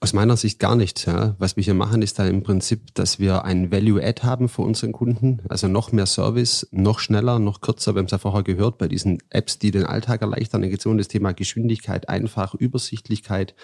Aus 0.00 0.12
meiner 0.12 0.36
Sicht 0.36 0.60
gar 0.60 0.76
nicht. 0.76 1.06
Ja. 1.06 1.34
Was 1.38 1.56
wir 1.56 1.64
hier 1.64 1.74
machen, 1.74 2.02
ist 2.02 2.20
da 2.20 2.26
im 2.26 2.44
Prinzip, 2.44 2.94
dass 2.94 3.18
wir 3.18 3.44
ein 3.44 3.72
Value-Add 3.72 4.22
haben 4.22 4.48
für 4.48 4.62
unseren 4.62 4.92
Kunden. 4.92 5.42
Also 5.48 5.66
noch 5.66 5.90
mehr 5.90 6.06
Service, 6.06 6.68
noch 6.70 7.00
schneller, 7.00 7.40
noch 7.40 7.60
kürzer. 7.60 7.94
Wir 7.94 7.98
haben 7.98 8.06
es 8.06 8.12
ja 8.12 8.18
vorher 8.18 8.44
gehört, 8.44 8.78
bei 8.78 8.86
diesen 8.86 9.18
Apps, 9.30 9.58
die 9.58 9.72
den 9.72 9.84
Alltag 9.84 10.22
erleichtern. 10.22 10.62
Da 10.62 10.68
geht 10.68 10.78
es 10.78 10.86
um 10.86 10.98
das 10.98 11.08
Thema 11.08 11.32
Geschwindigkeit, 11.32 12.08
einfach, 12.08 12.54
Übersichtlichkeit, 12.54 13.56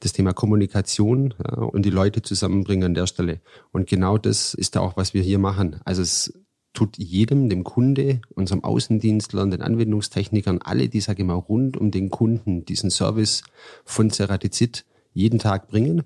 das 0.00 0.12
Thema 0.12 0.34
Kommunikation 0.34 1.32
ja, 1.42 1.62
und 1.62 1.86
die 1.86 1.90
Leute 1.90 2.20
zusammenbringen 2.20 2.88
an 2.88 2.94
der 2.94 3.06
Stelle. 3.06 3.40
Und 3.72 3.88
genau 3.88 4.18
das 4.18 4.52
ist 4.52 4.76
da 4.76 4.80
auch, 4.80 4.98
was 4.98 5.14
wir 5.14 5.22
hier 5.22 5.38
machen. 5.38 5.80
Also 5.86 6.02
es 6.02 6.44
tut 6.74 6.98
jedem, 6.98 7.48
dem 7.48 7.64
Kunde, 7.64 8.20
unserem 8.34 8.62
Außendienstler, 8.64 9.46
den 9.46 9.62
Anwendungstechnikern, 9.62 10.60
alle, 10.60 10.90
die, 10.90 11.00
sage 11.00 11.22
ich 11.22 11.26
mal, 11.26 11.34
rund 11.34 11.78
um 11.78 11.90
den 11.90 12.10
Kunden 12.10 12.66
diesen 12.66 12.90
Service 12.90 13.44
von 13.86 14.10
Ceratizid 14.10 14.84
jeden 15.14 15.38
Tag 15.38 15.68
bringen, 15.68 16.02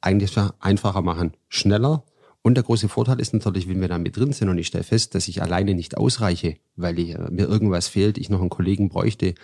eigentlich 0.00 0.32
einfacher 0.60 1.02
machen, 1.02 1.34
schneller. 1.48 2.04
Und 2.42 2.54
der 2.54 2.62
große 2.62 2.88
Vorteil 2.88 3.18
ist 3.18 3.34
natürlich, 3.34 3.68
wenn 3.68 3.80
wir 3.80 3.88
da 3.88 3.98
mit 3.98 4.16
drin 4.16 4.32
sind 4.32 4.48
und 4.48 4.56
ich 4.58 4.68
stelle 4.68 4.84
fest, 4.84 5.16
dass 5.16 5.26
ich 5.26 5.42
alleine 5.42 5.74
nicht 5.74 5.96
ausreiche, 5.96 6.56
weil 6.76 6.98
ich, 6.98 7.16
äh, 7.16 7.30
mir 7.30 7.48
irgendwas 7.48 7.88
fehlt, 7.88 8.18
ich 8.18 8.30
noch 8.30 8.40
einen 8.40 8.50
Kollegen 8.50 8.88
bräuchte. 8.88 9.34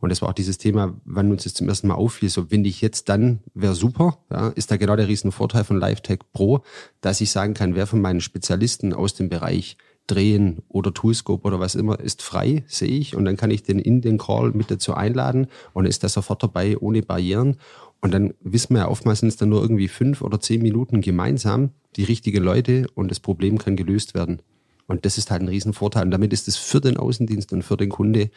Und 0.00 0.08
das 0.08 0.22
war 0.22 0.30
auch 0.30 0.34
dieses 0.34 0.56
Thema, 0.56 0.98
wann 1.04 1.30
uns 1.30 1.44
das 1.44 1.52
zum 1.52 1.68
ersten 1.68 1.88
Mal 1.88 1.94
auffiel, 1.94 2.30
so 2.30 2.50
wenn 2.50 2.64
ich 2.64 2.80
jetzt 2.80 3.10
dann, 3.10 3.40
wäre 3.54 3.74
super, 3.74 4.18
ja, 4.30 4.48
ist 4.48 4.70
da 4.70 4.78
genau 4.78 4.96
der 4.96 5.08
riesen 5.08 5.32
Vorteil 5.32 5.64
von 5.64 5.78
LiveTech 5.78 6.20
Pro, 6.32 6.62
dass 7.02 7.20
ich 7.20 7.30
sagen 7.30 7.52
kann, 7.52 7.74
wer 7.74 7.86
von 7.86 8.00
meinen 8.00 8.20
Spezialisten 8.20 8.94
aus 8.94 9.12
dem 9.12 9.28
Bereich 9.28 9.76
Drehen 10.06 10.62
oder 10.68 10.94
Toolscope 10.94 11.44
oder 11.46 11.58
was 11.58 11.74
immer 11.74 11.98
ist 11.98 12.22
frei, 12.22 12.64
sehe 12.68 12.88
ich. 12.88 13.16
Und 13.16 13.24
dann 13.24 13.36
kann 13.36 13.50
ich 13.50 13.64
den 13.64 13.78
in 13.78 14.00
den 14.00 14.18
Call 14.18 14.52
mit 14.52 14.70
dazu 14.70 14.94
einladen 14.94 15.48
und 15.72 15.84
ist 15.84 16.04
da 16.04 16.08
sofort 16.08 16.42
dabei, 16.42 16.78
ohne 16.78 17.02
Barrieren. 17.02 17.56
Und 18.00 18.12
dann 18.12 18.34
wissen 18.40 18.74
wir 18.74 18.82
ja, 18.82 18.88
oftmals 18.88 19.20
sind 19.20 19.28
es 19.28 19.36
dann 19.36 19.48
nur 19.48 19.62
irgendwie 19.62 19.88
fünf 19.88 20.22
oder 20.22 20.40
zehn 20.40 20.62
Minuten 20.62 21.00
gemeinsam, 21.00 21.70
die 21.96 22.04
richtigen 22.04 22.42
Leute 22.42 22.86
und 22.94 23.10
das 23.10 23.20
Problem 23.20 23.58
kann 23.58 23.76
gelöst 23.76 24.14
werden. 24.14 24.42
Und 24.86 25.04
das 25.04 25.18
ist 25.18 25.30
halt 25.30 25.42
ein 25.42 25.48
Riesenvorteil. 25.48 26.04
Und 26.04 26.10
damit 26.10 26.32
ist 26.32 26.46
es 26.46 26.56
für 26.56 26.80
den 26.80 26.96
Außendienst 26.96 27.52
und 27.52 27.62
für 27.62 27.76
den 27.76 27.88
Kunde 27.88 28.30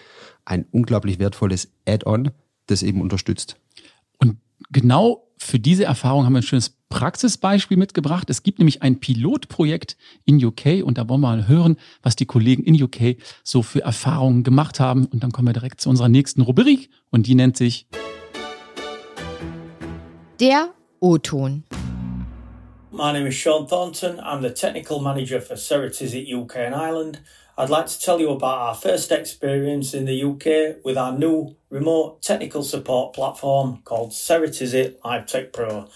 ein 0.46 0.66
unglaublich 0.72 1.20
wertvolles 1.20 1.72
Add-on, 1.88 2.32
das 2.68 2.82
eben 2.84 3.02
unterstützt. 3.02 3.58
Und 4.18 4.38
genau 4.72 5.28
für 5.38 5.60
diese 5.60 5.86
Erfahrung 5.86 6.26
haben 6.26 6.34
wir 6.34 6.40
ein 6.40 6.44
schönes 6.44 6.76
Praxisbeispiel 6.90 7.78
mitgebracht. 7.78 8.30
Es 8.30 8.44
gibt 8.44 8.60
nämlich 8.60 8.82
ein 8.82 9.00
Pilotprojekt 9.00 9.96
in 10.26 10.44
UK 10.44 10.84
und 10.84 10.98
da 10.98 11.08
wollen 11.08 11.22
wir 11.22 11.30
mal 11.30 11.48
hören, 11.48 11.78
was 12.02 12.16
die 12.16 12.26
Kollegen 12.26 12.64
in 12.64 12.82
UK 12.82 13.18
so 13.44 13.62
für 13.62 13.82
Erfahrungen 13.82 14.44
gemacht 14.44 14.80
haben. 14.80 15.06
Und 15.06 15.24
dann 15.24 15.32
kommen 15.32 15.48
wir 15.48 15.54
direkt 15.54 15.82
zu 15.82 15.90
unserer 15.90 16.10
nächsten 16.10 16.42
Rubrik 16.42 16.90
und 17.12 17.28
die 17.28 17.36
nennt 17.36 17.58
sich 17.58 17.88
Der 20.40 20.70
O-Ton. 21.02 21.66
My 22.94 23.12
name 23.12 23.28
is 23.28 23.36
Sean 23.36 23.68
Thornton. 23.68 24.22
I'm 24.22 24.42
the 24.42 24.50
technical 24.50 25.02
manager 25.02 25.42
for 25.42 25.56
Ceratizit 25.56 26.34
UK 26.34 26.56
and 26.60 26.74
Ireland. 26.74 27.20
I'd 27.58 27.70
like 27.70 27.88
to 27.88 28.00
tell 28.00 28.22
you 28.22 28.30
about 28.30 28.58
our 28.58 28.74
first 28.74 29.12
experience 29.12 29.94
in 29.94 30.06
the 30.06 30.24
UK 30.24 30.78
with 30.86 30.98
our 30.98 31.12
new 31.12 31.58
remote 31.70 32.22
technical 32.22 32.64
support 32.64 33.14
platform 33.14 33.82
called 33.84 34.14
Cerrities 34.14 34.96
Live 35.04 35.26
Tech 35.26 35.52
Pro. 35.52 35.90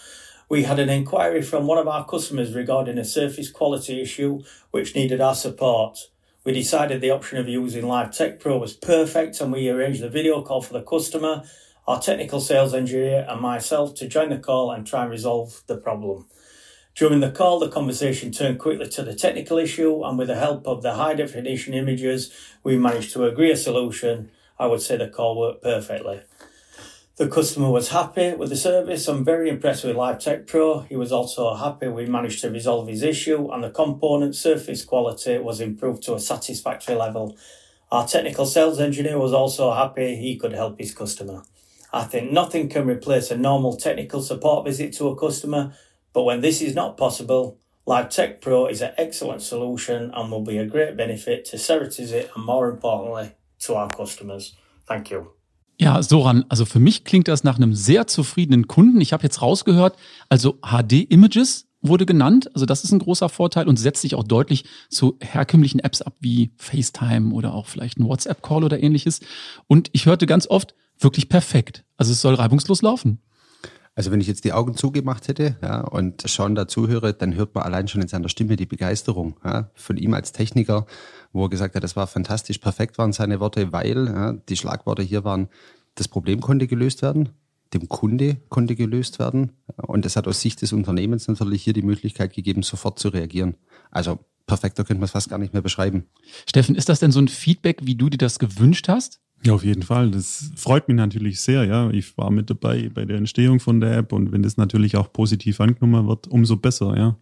We 0.50 0.64
had 0.64 0.78
an 0.78 0.90
inquiry 0.90 1.40
from 1.40 1.66
one 1.66 1.78
of 1.78 1.88
our 1.88 2.04
customers 2.04 2.52
regarding 2.54 2.98
a 2.98 3.04
surface 3.06 3.50
quality 3.50 4.02
issue 4.02 4.42
which 4.72 4.94
needed 4.94 5.22
our 5.22 5.34
support. 5.34 6.00
We 6.44 6.52
decided 6.52 7.00
the 7.00 7.12
option 7.12 7.38
of 7.38 7.48
using 7.48 7.88
Live 7.88 8.14
Tech 8.14 8.40
Pro 8.40 8.58
was 8.58 8.74
perfect 8.74 9.40
and 9.40 9.50
we 9.50 9.70
arranged 9.70 10.02
a 10.02 10.10
video 10.10 10.42
call 10.42 10.60
for 10.60 10.74
the 10.74 10.82
customer, 10.82 11.44
our 11.86 12.00
technical 12.00 12.40
sales 12.40 12.74
engineer 12.74 13.26
and 13.28 13.40
myself 13.40 13.94
to 13.96 14.08
join 14.08 14.30
the 14.30 14.38
call 14.38 14.70
and 14.70 14.86
try 14.86 15.02
and 15.02 15.10
resolve 15.10 15.62
the 15.66 15.76
problem. 15.76 16.26
During 16.94 17.20
the 17.20 17.30
call, 17.30 17.58
the 17.58 17.68
conversation 17.68 18.30
turned 18.30 18.60
quickly 18.60 18.88
to 18.88 19.02
the 19.02 19.14
technical 19.14 19.58
issue, 19.58 20.04
and 20.04 20.16
with 20.16 20.28
the 20.28 20.36
help 20.36 20.66
of 20.66 20.82
the 20.82 20.94
high 20.94 21.14
definition 21.14 21.74
images, 21.74 22.32
we 22.62 22.78
managed 22.78 23.12
to 23.14 23.24
agree 23.24 23.50
a 23.50 23.56
solution. 23.56 24.30
I 24.58 24.66
would 24.66 24.80
say 24.80 24.96
the 24.96 25.08
call 25.08 25.38
worked 25.38 25.62
perfectly. 25.62 26.22
The 27.16 27.28
customer 27.28 27.70
was 27.70 27.90
happy 27.90 28.34
with 28.34 28.48
the 28.48 28.56
service. 28.56 29.06
I'm 29.06 29.24
very 29.24 29.48
impressed 29.48 29.84
with 29.84 29.94
LiveTech 29.94 30.48
Pro. 30.48 30.80
He 30.80 30.96
was 30.96 31.12
also 31.12 31.54
happy 31.54 31.86
we 31.86 32.06
managed 32.06 32.40
to 32.40 32.50
resolve 32.50 32.88
his 32.88 33.04
issue 33.04 33.52
and 33.52 33.62
the 33.62 33.70
component 33.70 34.34
surface 34.34 34.84
quality 34.84 35.38
was 35.38 35.60
improved 35.60 36.02
to 36.04 36.14
a 36.14 36.20
satisfactory 36.20 36.96
level. 36.96 37.36
Our 37.92 38.04
technical 38.04 38.46
sales 38.46 38.80
engineer 38.80 39.16
was 39.16 39.32
also 39.32 39.72
happy 39.72 40.16
he 40.16 40.36
could 40.36 40.54
help 40.54 40.80
his 40.80 40.92
customer. 40.92 41.44
I 41.94 42.02
think 42.02 42.32
nothing 42.32 42.68
can 42.68 42.86
replace 42.86 43.30
a 43.30 43.36
normal 43.36 43.76
technical 43.76 44.20
support 44.20 44.66
visit 44.66 44.92
to 44.98 45.08
a 45.08 45.16
customer, 45.16 45.72
but 46.12 46.24
when 46.24 46.42
this 46.42 46.60
is 46.60 46.74
not 46.74 46.96
possible, 46.96 47.56
LiveTech 47.86 48.40
Pro 48.40 48.66
is 48.66 48.82
an 48.82 48.90
excellent 48.96 49.42
solution 49.42 50.10
and 50.12 50.30
will 50.30 50.42
be 50.42 50.58
a 50.58 50.66
great 50.66 50.96
benefit 50.96 51.44
to 51.50 51.56
Ceratizit 51.56 52.34
and 52.34 52.44
more 52.44 52.68
importantly 52.68 53.30
to 53.60 53.74
our 53.74 53.88
customers. 53.88 54.56
Thank 54.88 55.10
you. 55.10 55.26
Ja, 55.78 56.02
Soran, 56.02 56.44
also 56.48 56.64
für 56.64 56.80
mich 56.80 57.04
klingt 57.04 57.28
das 57.28 57.44
nach 57.44 57.56
einem 57.56 57.74
sehr 57.74 58.06
zufriedenen 58.08 58.66
Kunden. 58.66 59.00
Ich 59.00 59.12
habe 59.12 59.22
jetzt 59.22 59.40
rausgehört, 59.40 59.96
also 60.28 60.58
HD-Images 60.62 61.66
wurde 61.80 62.06
genannt. 62.06 62.50
Also 62.54 62.66
das 62.66 62.82
ist 62.82 62.92
ein 62.92 62.98
großer 62.98 63.28
Vorteil 63.28 63.68
und 63.68 63.76
setzt 63.76 64.02
sich 64.02 64.16
auch 64.16 64.24
deutlich 64.24 64.64
zu 64.88 65.16
herkömmlichen 65.20 65.80
Apps 65.80 66.02
ab 66.02 66.14
wie 66.20 66.50
FaceTime 66.56 67.32
oder 67.32 67.54
auch 67.54 67.66
vielleicht 67.66 67.98
ein 67.98 68.08
WhatsApp-Call 68.08 68.64
oder 68.64 68.82
ähnliches. 68.82 69.20
Und 69.68 69.90
ich 69.92 70.06
hörte 70.06 70.26
ganz 70.26 70.48
oft 70.48 70.74
wirklich 70.98 71.28
perfekt. 71.28 71.84
Also 71.96 72.12
es 72.12 72.20
soll 72.20 72.34
reibungslos 72.34 72.82
laufen. 72.82 73.20
Also 73.96 74.10
wenn 74.10 74.20
ich 74.20 74.26
jetzt 74.26 74.44
die 74.44 74.52
Augen 74.52 74.74
zugemacht 74.74 75.28
hätte 75.28 75.56
ja, 75.62 75.82
und 75.82 76.28
Sean 76.28 76.56
dazu 76.56 76.88
höre, 76.88 77.12
dann 77.12 77.34
hört 77.34 77.54
man 77.54 77.62
allein 77.62 77.86
schon 77.86 78.02
in 78.02 78.08
seiner 78.08 78.28
Stimme 78.28 78.56
die 78.56 78.66
Begeisterung 78.66 79.36
ja, 79.44 79.70
von 79.74 79.96
ihm 79.96 80.14
als 80.14 80.32
Techniker, 80.32 80.86
wo 81.32 81.44
er 81.44 81.48
gesagt 81.48 81.76
hat, 81.76 81.84
das 81.84 81.94
war 81.94 82.08
fantastisch, 82.08 82.58
perfekt 82.58 82.98
waren 82.98 83.12
seine 83.12 83.38
Worte, 83.38 83.72
weil 83.72 84.06
ja, 84.06 84.32
die 84.32 84.56
Schlagworte 84.56 85.02
hier 85.02 85.22
waren, 85.22 85.48
das 85.94 86.08
Problem 86.08 86.40
konnte 86.40 86.66
gelöst 86.66 87.02
werden, 87.02 87.28
dem 87.72 87.88
Kunde 87.88 88.36
konnte 88.48 88.74
gelöst 88.74 89.20
werden 89.20 89.52
und 89.76 90.04
es 90.04 90.16
hat 90.16 90.26
aus 90.26 90.40
Sicht 90.40 90.62
des 90.62 90.72
Unternehmens 90.72 91.28
natürlich 91.28 91.62
hier 91.62 91.72
die 91.72 91.82
Möglichkeit 91.82 92.32
gegeben, 92.32 92.64
sofort 92.64 92.98
zu 92.98 93.10
reagieren. 93.10 93.54
Also 93.92 94.18
perfekter 94.46 94.82
könnte 94.82 95.00
man 95.00 95.04
es 95.04 95.12
fast 95.12 95.30
gar 95.30 95.38
nicht 95.38 95.52
mehr 95.52 95.62
beschreiben. 95.62 96.06
Steffen, 96.48 96.74
ist 96.74 96.88
das 96.88 96.98
denn 96.98 97.12
so 97.12 97.20
ein 97.20 97.28
Feedback, 97.28 97.78
wie 97.82 97.94
du 97.94 98.08
dir 98.08 98.18
das 98.18 98.40
gewünscht 98.40 98.88
hast? 98.88 99.20
Ja, 99.44 99.52
auf 99.52 99.64
jeden 99.64 99.82
Fall. 99.82 100.10
Das 100.10 100.50
freut 100.56 100.88
mich 100.88 100.96
natürlich 100.96 101.40
sehr. 101.40 101.64
Ja, 101.64 101.90
ich 101.90 102.16
war 102.16 102.30
mit 102.30 102.48
dabei 102.48 102.88
bei 102.92 103.04
der 103.04 103.18
Entstehung 103.18 103.60
von 103.60 103.80
der 103.80 103.96
App 103.96 104.12
und 104.12 104.32
wenn 104.32 104.42
das 104.42 104.56
natürlich 104.56 104.96
auch 104.96 105.12
positiv 105.12 105.60
angenommen 105.60 106.08
wird, 106.08 106.28
umso 106.28 106.56
besser. 106.56 106.96
Ja. 106.96 107.16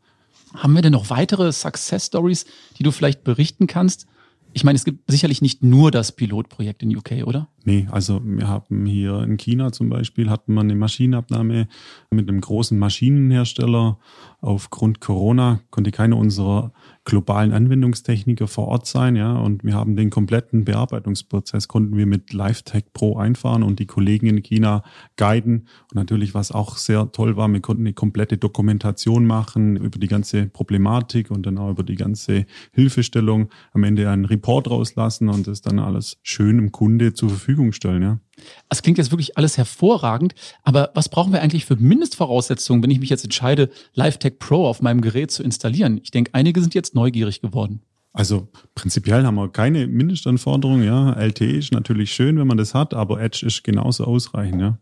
Haben 0.54 0.74
wir 0.74 0.82
denn 0.82 0.92
noch 0.92 1.10
weitere 1.10 1.50
Success 1.52 2.06
Stories, 2.06 2.46
die 2.78 2.84
du 2.84 2.92
vielleicht 2.92 3.24
berichten 3.24 3.66
kannst? 3.66 4.06
Ich 4.54 4.64
meine, 4.64 4.76
es 4.76 4.84
gibt 4.84 5.10
sicherlich 5.10 5.40
nicht 5.40 5.62
nur 5.62 5.90
das 5.90 6.12
Pilotprojekt 6.12 6.82
in 6.82 6.94
UK, 6.94 7.24
oder? 7.24 7.48
Nee, 7.64 7.88
also 7.90 8.20
wir 8.22 8.48
haben 8.48 8.84
hier 8.84 9.22
in 9.22 9.38
China 9.38 9.72
zum 9.72 9.88
Beispiel 9.88 10.28
hatten 10.28 10.52
wir 10.52 10.60
eine 10.60 10.74
Maschinenabnahme 10.74 11.68
mit 12.10 12.28
einem 12.28 12.40
großen 12.40 12.78
Maschinenhersteller. 12.78 13.98
Aufgrund 14.42 15.00
Corona 15.00 15.60
konnte 15.70 15.90
keiner 15.90 16.18
unserer 16.18 16.72
globalen 17.04 17.52
Anwendungstechniker 17.52 18.46
vor 18.46 18.68
Ort 18.68 18.86
sein, 18.86 19.16
ja, 19.16 19.32
und 19.36 19.64
wir 19.64 19.74
haben 19.74 19.96
den 19.96 20.10
kompletten 20.10 20.64
Bearbeitungsprozess 20.64 21.66
konnten 21.66 21.96
wir 21.96 22.06
mit 22.06 22.32
LiveTech 22.32 22.92
Pro 22.92 23.16
einfahren 23.16 23.62
und 23.62 23.80
die 23.80 23.86
Kollegen 23.86 24.28
in 24.28 24.42
China 24.42 24.84
guiden. 25.16 25.66
Und 25.90 25.94
natürlich, 25.94 26.34
was 26.34 26.52
auch 26.52 26.76
sehr 26.76 27.10
toll 27.10 27.36
war, 27.36 27.48
wir 27.48 27.60
konnten 27.60 27.82
eine 27.82 27.92
komplette 27.92 28.38
Dokumentation 28.38 29.26
machen 29.26 29.76
über 29.76 29.98
die 29.98 30.06
ganze 30.06 30.46
Problematik 30.46 31.30
und 31.30 31.44
dann 31.44 31.58
auch 31.58 31.70
über 31.70 31.82
die 31.82 31.96
ganze 31.96 32.46
Hilfestellung. 32.72 33.48
Am 33.72 33.82
Ende 33.82 34.08
einen 34.08 34.24
Report 34.24 34.70
rauslassen 34.70 35.28
und 35.28 35.46
das 35.48 35.60
dann 35.60 35.80
alles 35.80 36.18
schön 36.22 36.58
im 36.58 36.72
Kunde 36.72 37.14
zur 37.14 37.30
Verfügung 37.30 37.72
stellen, 37.72 38.02
ja. 38.02 38.18
Das 38.68 38.82
klingt 38.82 38.98
jetzt 38.98 39.10
wirklich 39.10 39.36
alles 39.36 39.58
hervorragend, 39.58 40.34
aber 40.62 40.90
was 40.94 41.08
brauchen 41.08 41.32
wir 41.32 41.42
eigentlich 41.42 41.66
für 41.66 41.76
Mindestvoraussetzungen, 41.76 42.82
wenn 42.82 42.90
ich 42.90 43.00
mich 43.00 43.10
jetzt 43.10 43.24
entscheide, 43.24 43.70
LiveTech 43.94 44.38
Pro 44.38 44.66
auf 44.66 44.82
meinem 44.82 45.00
Gerät 45.00 45.30
zu 45.30 45.42
installieren? 45.42 46.00
Ich 46.02 46.10
denke, 46.10 46.30
einige 46.34 46.60
sind 46.60 46.74
jetzt 46.74 46.94
neugierig 46.94 47.40
geworden. 47.40 47.82
Also 48.14 48.48
prinzipiell 48.74 49.24
haben 49.24 49.36
wir 49.36 49.48
keine 49.48 49.86
Mindestanforderungen, 49.86 50.84
ja. 50.84 51.12
LTE 51.12 51.58
ist 51.58 51.72
natürlich 51.72 52.12
schön, 52.12 52.38
wenn 52.38 52.46
man 52.46 52.58
das 52.58 52.74
hat, 52.74 52.94
aber 52.94 53.20
Edge 53.20 53.46
ist 53.46 53.64
genauso 53.64 54.04
ausreichend, 54.04 54.60
ja. 54.60 54.78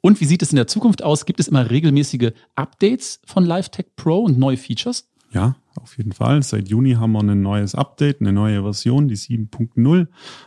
Und 0.00 0.20
wie 0.20 0.24
sieht 0.24 0.42
es 0.42 0.50
in 0.50 0.56
der 0.56 0.66
Zukunft 0.66 1.02
aus? 1.02 1.26
Gibt 1.26 1.40
es 1.40 1.48
immer 1.48 1.68
regelmäßige 1.70 2.32
Updates 2.54 3.20
von 3.26 3.44
LiveTech 3.44 3.86
Pro 3.96 4.20
und 4.20 4.38
neue 4.38 4.56
Features? 4.56 5.08
Ja, 5.32 5.56
auf 5.80 5.96
jeden 5.96 6.12
Fall. 6.12 6.42
Seit 6.42 6.68
Juni 6.68 6.92
haben 6.92 7.12
wir 7.12 7.20
ein 7.20 7.42
neues 7.42 7.74
Update, 7.74 8.20
eine 8.20 8.32
neue 8.32 8.62
Version, 8.62 9.08
die 9.08 9.16
7.0. 9.16 10.06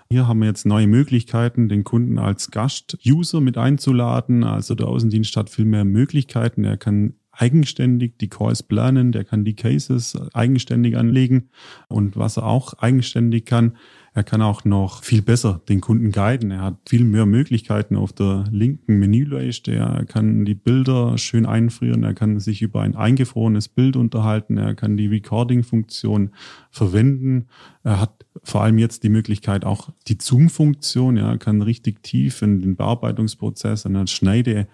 Hier 0.09 0.27
haben 0.27 0.39
wir 0.39 0.47
jetzt 0.47 0.65
neue 0.65 0.87
Möglichkeiten, 0.87 1.69
den 1.69 1.83
Kunden 1.83 2.19
als 2.19 2.51
Gast-User 2.51 3.41
mit 3.41 3.57
einzuladen. 3.57 4.43
Also 4.43 4.75
der 4.75 4.87
Außendienst 4.87 5.35
hat 5.37 5.49
viel 5.49 5.65
mehr 5.65 5.85
Möglichkeiten. 5.85 6.63
Er 6.63 6.77
kann 6.77 7.13
eigenständig 7.41 8.19
die 8.19 8.29
Calls 8.29 8.61
planen, 8.61 9.11
der 9.11 9.23
kann 9.23 9.43
die 9.43 9.55
Cases 9.55 10.15
eigenständig 10.33 10.95
anlegen. 10.95 11.49
Und 11.87 12.15
was 12.15 12.37
er 12.37 12.45
auch 12.45 12.73
eigenständig 12.75 13.45
kann, 13.45 13.73
er 14.13 14.23
kann 14.23 14.41
auch 14.41 14.65
noch 14.65 15.03
viel 15.03 15.21
besser 15.21 15.61
den 15.69 15.81
Kunden 15.81 16.11
guiden. 16.11 16.51
Er 16.51 16.61
hat 16.61 16.77
viel 16.87 17.05
mehr 17.05 17.25
Möglichkeiten 17.25 17.95
auf 17.95 18.13
der 18.13 18.43
linken 18.51 18.99
Menüleiste. 18.99 19.73
Er 19.73 20.05
kann 20.05 20.45
die 20.45 20.53
Bilder 20.53 21.17
schön 21.17 21.45
einfrieren. 21.45 22.03
Er 22.03 22.13
kann 22.13 22.39
sich 22.39 22.61
über 22.61 22.81
ein 22.81 22.95
eingefrorenes 22.95 23.69
Bild 23.69 23.95
unterhalten. 23.95 24.57
Er 24.57 24.75
kann 24.75 24.97
die 24.97 25.07
Recording-Funktion 25.07 26.31
verwenden. 26.69 27.47
Er 27.83 28.01
hat 28.01 28.25
vor 28.43 28.61
allem 28.61 28.77
jetzt 28.77 29.03
die 29.03 29.09
Möglichkeit 29.09 29.65
auch 29.65 29.89
die 30.07 30.17
Zoom-Funktion. 30.19 31.17
Er 31.17 31.37
kann 31.37 31.61
richtig 31.61 32.03
tief 32.03 32.41
in 32.41 32.61
den 32.61 32.75
Bearbeitungsprozess, 32.75 33.85
in 33.85 33.93
der 33.93 34.07
Schneide 34.07 34.67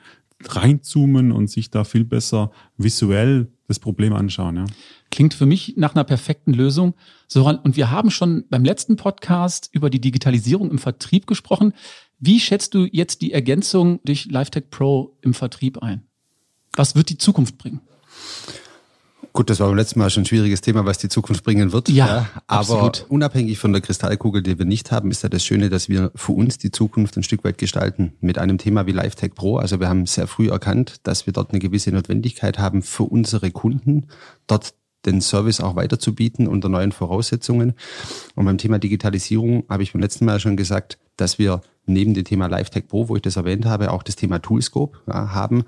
reinzoomen 0.46 1.32
und 1.32 1.50
sich 1.50 1.70
da 1.72 1.84
viel 1.84 2.04
besser 2.04 2.52
visuell 2.78 3.52
das 3.68 3.80
Problem 3.80 4.14
anschauen. 4.14 4.56
Ja. 4.56 4.66
Klingt 5.12 5.34
für 5.34 5.46
mich 5.46 5.76
nach 5.78 5.96
einer 5.96 6.04
perfekten 6.04 6.54
Lösung. 6.54 6.94
Soran, 7.28 7.58
und 7.58 7.76
wir 7.76 7.92
haben 7.92 8.12
schon 8.12 8.46
beim 8.50 8.64
letzten 8.64 8.96
Podcast 8.96 9.70
über 9.74 9.90
die 9.90 10.00
Digitalisierung 10.00 10.72
im 10.72 10.78
Vertrieb 10.78 11.28
gesprochen. 11.28 11.74
Wie 12.20 12.40
schätzt 12.40 12.74
du 12.74 12.86
jetzt 12.86 13.22
die 13.22 13.34
Ergänzung 13.34 14.00
durch 14.06 14.26
LiveTech 14.26 14.70
Pro 14.70 15.18
im 15.22 15.34
Vertrieb 15.34 15.84
ein? 15.84 16.04
Was 16.76 16.96
wird 16.96 17.10
die 17.10 17.18
Zukunft 17.18 17.58
bringen? 17.58 17.82
Gut, 19.38 19.52
das 19.52 19.60
war 19.60 19.68
beim 19.68 19.78
letzten 19.78 20.00
Mal 20.00 20.10
schon 20.10 20.24
ein 20.24 20.26
schwieriges 20.26 20.62
Thema, 20.62 20.86
was 20.86 20.98
die 20.98 21.10
Zukunft 21.10 21.44
bringen 21.44 21.72
wird. 21.72 21.90
Ja, 21.90 22.08
ja 22.08 22.30
aber 22.48 22.60
absolut. 22.60 23.06
unabhängig 23.08 23.60
von 23.60 23.72
der 23.72 23.84
Kristallkugel, 23.84 24.42
die 24.42 24.58
wir 24.58 24.66
nicht 24.66 24.92
haben, 24.92 25.12
ist 25.12 25.22
ja 25.22 25.30
das 25.30 25.46
Schöne, 25.46 25.70
dass 25.70 25.90
wir 25.90 26.12
für 26.16 26.32
uns 26.32 26.58
die 26.58 26.72
Zukunft 26.72 27.18
ein 27.18 27.22
Stück 27.22 27.44
weit 27.44 27.60
gestalten 27.60 28.14
mit 28.20 28.40
einem 28.40 28.58
Thema 28.58 28.88
wie 28.88 28.94
LiveTech 28.94 29.36
Pro. 29.36 29.58
Also 29.58 29.80
wir 29.80 29.90
haben 29.90 30.08
sehr 30.08 30.26
früh 30.26 30.50
erkannt, 30.50 31.02
dass 31.04 31.28
wir 31.28 31.34
dort 31.34 31.52
eine 31.52 31.60
gewisse 31.60 31.92
Notwendigkeit 31.92 32.58
haben 32.58 32.82
für 32.82 33.04
unsere 33.04 33.52
Kunden, 33.52 34.08
dort 34.48 34.74
den 35.06 35.22
Service 35.22 35.62
auch 35.62 35.76
weiterzubieten 35.76 36.48
unter 36.48 36.68
neuen 36.68 36.92
Voraussetzungen. 36.92 37.76
Und 38.34 38.46
beim 38.46 38.58
Thema 38.58 38.80
Digitalisierung 38.80 39.66
habe 39.70 39.84
ich 39.84 39.94
beim 39.94 40.02
letzten 40.02 40.26
Mal 40.26 40.40
schon 40.40 40.58
gesagt, 40.58 40.98
dass 41.16 41.38
wir 41.38 41.62
neben 41.86 42.16
dem 42.16 42.24
Thema 42.24 42.48
LiveTech 42.48 42.88
Pro, 42.88 43.08
wo 43.08 43.16
ich 43.16 43.22
das 43.22 43.36
erwähnt 43.36 43.66
habe, 43.66 43.92
auch 43.92 44.02
das 44.02 44.16
Thema 44.16 44.40
Toolscope 44.40 44.98
ja, 45.06 45.36
haben. 45.36 45.64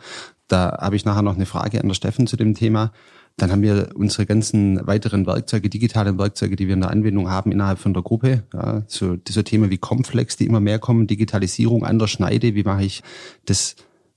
Da 0.48 0.80
habe 0.82 0.96
ich 0.96 1.06
nachher 1.06 1.22
noch 1.22 1.36
eine 1.36 1.46
Frage 1.46 1.80
an 1.80 1.88
der 1.88 1.94
Steffen 1.94 2.26
zu 2.26 2.36
dem 2.36 2.56
Thema. 2.56 2.92
Dann 3.40 3.52
haben 3.52 3.62
wir 3.62 3.90
unsere 3.96 4.26
ganzen 4.26 4.86
weiteren 4.86 5.26
Werkzeuge, 5.26 5.70
digitalen 5.70 6.20
Werkzeuge, 6.20 6.56
die 6.56 6.68
wir 6.68 6.74
in 6.74 6.82
der 6.82 6.92
Anwendung 6.92 7.30
haben 7.30 7.52
innerhalb 7.52 7.80
von 7.80 7.94
der 7.94 8.04
Gruppe. 8.04 8.44
Ja, 8.54 8.84
so 8.88 9.16
diese 9.16 9.44
Themen 9.44 9.70
wie 9.70 9.78
Complex, 9.78 10.38
die 10.38 10.46
immer 10.46 10.60
mehr 10.60 10.78
kommen, 10.78 11.08
Digitalisierung 11.08 11.86
an 11.86 12.00
der 12.00 12.08
Schneide. 12.08 12.56
Wie 12.56 12.64
mache 12.64 12.84
ich 12.84 13.02
das 13.46 13.76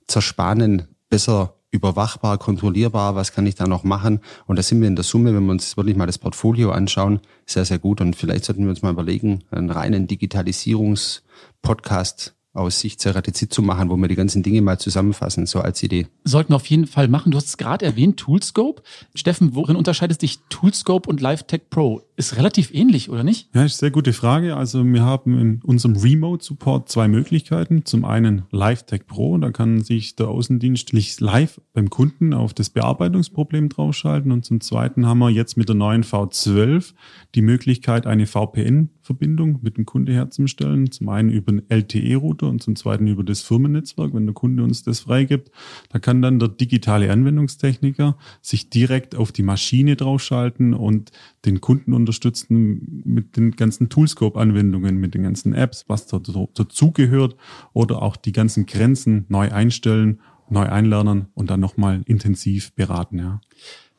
Zerspanen 0.09 0.89
besser 1.09 1.55
überwachbar, 1.71 2.39
kontrollierbar, 2.39 3.15
was 3.15 3.33
kann 3.33 3.47
ich 3.47 3.55
da 3.55 3.67
noch 3.67 3.85
machen? 3.85 4.21
Und 4.47 4.59
da 4.59 4.63
sind 4.63 4.81
wir 4.81 4.89
in 4.89 4.97
der 4.97 5.05
Summe, 5.05 5.35
wenn 5.35 5.45
wir 5.45 5.53
uns 5.53 5.77
wirklich 5.77 5.97
mal 5.97 6.07
das 6.07 6.19
Portfolio 6.19 6.71
anschauen, 6.71 7.21
sehr, 7.47 7.65
sehr 7.65 7.79
gut. 7.79 8.01
Und 8.01 8.17
vielleicht 8.17 8.45
sollten 8.45 8.65
wir 8.65 8.71
uns 8.71 8.83
mal 8.83 8.93
überlegen, 8.93 9.45
einen 9.51 9.71
reinen 9.71 10.07
Digitalisierungspodcast 10.07 12.35
aus 12.55 12.81
Sicht 12.81 13.01
Ceratizid 13.01 13.53
zu 13.53 13.62
machen, 13.62 13.88
wo 13.88 13.97
wir 13.97 14.09
die 14.09 14.15
ganzen 14.15 14.43
Dinge 14.43 14.61
mal 14.61 14.79
zusammenfassen, 14.79 15.47
so 15.47 15.61
als 15.61 15.83
Idee. 15.83 16.07
Sollten 16.25 16.53
wir 16.53 16.57
auf 16.57 16.67
jeden 16.67 16.87
Fall 16.87 17.09
machen. 17.09 17.33
Du 17.33 17.38
hast 17.38 17.47
es 17.47 17.57
gerade 17.57 17.87
erwähnt, 17.87 18.19
Toolscope. 18.19 18.83
Steffen, 19.15 19.55
worin 19.55 19.77
unterscheidet 19.77 20.21
sich 20.21 20.41
Toolscope 20.51 21.09
und 21.09 21.21
LiveTech 21.21 21.71
Pro? 21.71 22.03
Ist 22.17 22.37
relativ 22.37 22.73
ähnlich, 22.75 23.09
oder 23.09 23.25
nicht? 23.25 23.49
Ja, 23.55 23.65
ist 23.65 23.73
eine 23.73 23.79
sehr 23.79 23.91
gute 23.91 24.12
Frage. 24.12 24.57
Also 24.57 24.85
wir 24.85 25.03
haben 25.03 25.38
in 25.38 25.61
unserem 25.62 25.97
Remote-Support 25.97 26.91
zwei 26.91 27.09
Möglichkeiten. 27.09 27.87
Zum 27.87 28.05
einen 28.05 28.43
LiveTech 28.51 29.07
Pro, 29.07 29.38
da 29.38 29.51
kann 29.51 29.83
sich 29.83 30.15
der 30.17 30.29
Außendienst 30.29 30.93
live 31.21 31.61
beim 31.73 31.88
Kunden 31.88 32.35
auf 32.35 32.53
das 32.53 32.69
Bearbeitungsproblem 32.69 33.71
draufschalten. 33.71 34.31
Und 34.31 34.45
zum 34.45 34.61
zweiten 34.61 35.07
haben 35.07 35.21
wir 35.21 35.31
jetzt 35.31 35.57
mit 35.57 35.69
der 35.69 35.77
neuen 35.77 36.05
V12 36.05 36.93
die 37.35 37.43
Möglichkeit, 37.43 38.07
eine 38.07 38.27
VPN-Verbindung 38.27 39.61
mit 39.62 39.79
dem 39.79 39.87
Kunde 39.87 40.12
herzustellen. 40.12 40.93
Zum 40.93 41.09
einen 41.09 41.31
über 41.31 41.53
einen 41.53 41.62
LTE-Router 41.71 42.42
und 42.47 42.63
zum 42.63 42.77
zweiten 42.77 43.07
über 43.07 43.25
das 43.25 43.43
Firmennetzwerk, 43.43 44.15
wenn 44.15 44.27
der 44.27 44.35
Kunde 44.35 44.63
uns 44.63 44.83
das 44.83 45.01
freigibt. 45.01 45.51
Da 45.91 45.99
kann 45.99 46.23
dann 46.23 46.39
der 46.39 46.49
digitale 46.49 47.11
Anwendungstechniker 47.11 48.17
sich 48.41 48.71
direkt 48.71 49.15
auf 49.15 49.33
die 49.33 49.43
Maschine 49.43 49.97
draufschalten 49.97 50.75
und 50.75 51.11
den 51.45 51.61
Kunden 51.61 51.93
unterstützen 51.93 53.03
mit 53.05 53.37
den 53.37 53.53
ganzen 53.53 53.89
Toolscope-Anwendungen, 53.89 54.97
mit 54.99 55.15
den 55.15 55.23
ganzen 55.23 55.55
Apps, 55.55 55.85
was 55.89 56.07
dazugehört 56.07 57.37
oder 57.73 58.03
auch 58.03 58.17
die 58.17 58.33
ganzen 58.33 58.67
Grenzen 58.67 59.27
neu 59.29 59.51
einstellen, 59.51 60.21
neu 60.49 60.69
einlernen 60.69 61.27
und 61.35 61.51
dann 61.51 61.61
nochmal 61.61 62.03
intensiv 62.07 62.73
beraten. 62.75 63.19
Ja. 63.19 63.41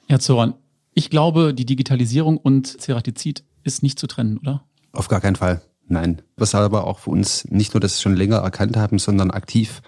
Herr 0.07 0.19
Zoran, 0.19 0.53
ich 0.93 1.09
glaube, 1.09 1.53
die 1.53 1.65
Digitalisierung 1.65 2.37
und 2.37 2.67
Ceratizid 2.67 3.43
ist 3.63 3.81
nicht 3.81 3.97
zu 3.97 4.07
trennen, 4.07 4.37
oder? 4.37 4.63
Auf 4.91 5.07
gar 5.07 5.21
keinen 5.21 5.35
Fall. 5.35 5.61
Nein. 5.87 6.21
Was 6.37 6.55
aber 6.55 6.87
auch 6.87 6.99
für 6.99 7.11
uns 7.11 7.45
nicht 7.49 7.73
nur 7.73 7.81
das 7.81 8.01
schon 8.01 8.15
länger 8.15 8.37
erkannt 8.37 8.77
haben, 8.77 8.99
sondern 8.99 9.31
aktiv 9.31 9.81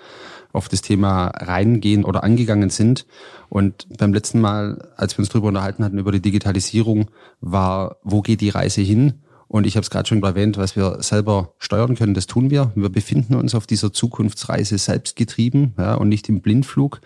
auf 0.55 0.69
das 0.69 0.81
Thema 0.81 1.27
reingehen 1.27 2.05
oder 2.05 2.23
angegangen 2.23 2.69
sind. 2.69 3.05
Und 3.49 3.87
beim 3.97 4.13
letzten 4.13 4.39
Mal, 4.39 4.89
als 4.95 5.17
wir 5.17 5.19
uns 5.19 5.29
darüber 5.29 5.49
unterhalten 5.49 5.83
hatten, 5.83 5.99
über 5.99 6.11
die 6.11 6.21
Digitalisierung, 6.21 7.11
war, 7.41 7.97
wo 8.03 8.21
geht 8.21 8.41
die 8.41 8.49
Reise 8.49 8.81
hin? 8.81 9.21
Und 9.55 9.65
ich 9.65 9.77
habe 9.77 9.83
es 9.85 9.89
gerade 9.89 10.05
schon 10.05 10.21
erwähnt, 10.21 10.57
was 10.57 10.75
wir 10.75 11.01
selber 11.01 11.53
steuern 11.59 11.95
können, 11.95 12.13
das 12.13 12.27
tun 12.27 12.49
wir. 12.49 12.73
Wir 12.75 12.89
befinden 12.89 13.35
uns 13.35 13.55
auf 13.55 13.65
dieser 13.65 13.93
Zukunftsreise 13.93 14.77
selbst 14.77 15.15
getrieben 15.15 15.73
ja, 15.77 15.93
und 15.93 16.09
nicht 16.09 16.27
im 16.27 16.41
Blindflug. 16.41 16.99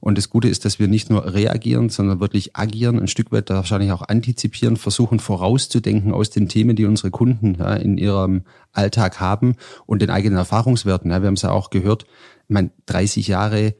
Und 0.00 0.18
das 0.18 0.28
Gute 0.28 0.48
ist, 0.48 0.64
dass 0.64 0.80
wir 0.80 0.88
nicht 0.88 1.08
nur 1.08 1.32
reagieren, 1.32 1.90
sondern 1.90 2.18
wirklich 2.18 2.56
agieren, 2.56 2.98
ein 2.98 3.06
Stück 3.06 3.30
weit 3.30 3.48
wahrscheinlich 3.48 3.92
auch 3.92 4.02
antizipieren, 4.02 4.76
versuchen 4.76 5.20
vorauszudenken 5.20 6.12
aus 6.12 6.30
den 6.30 6.48
Themen, 6.48 6.74
die 6.74 6.86
unsere 6.86 7.12
Kunden 7.12 7.58
ja, 7.60 7.74
in 7.74 7.96
ihrem 7.96 8.42
Alltag 8.72 9.20
haben 9.20 9.54
und 9.86 10.02
den 10.02 10.10
eigenen 10.10 10.36
Erfahrungswerten. 10.36 11.12
Ja, 11.12 11.22
wir 11.22 11.28
haben 11.28 11.34
es 11.34 11.42
ja 11.42 11.52
auch 11.52 11.70
gehört, 11.70 12.06
ich 12.48 12.54
meine, 12.54 12.72
30 12.86 13.28
Jahre 13.28 13.76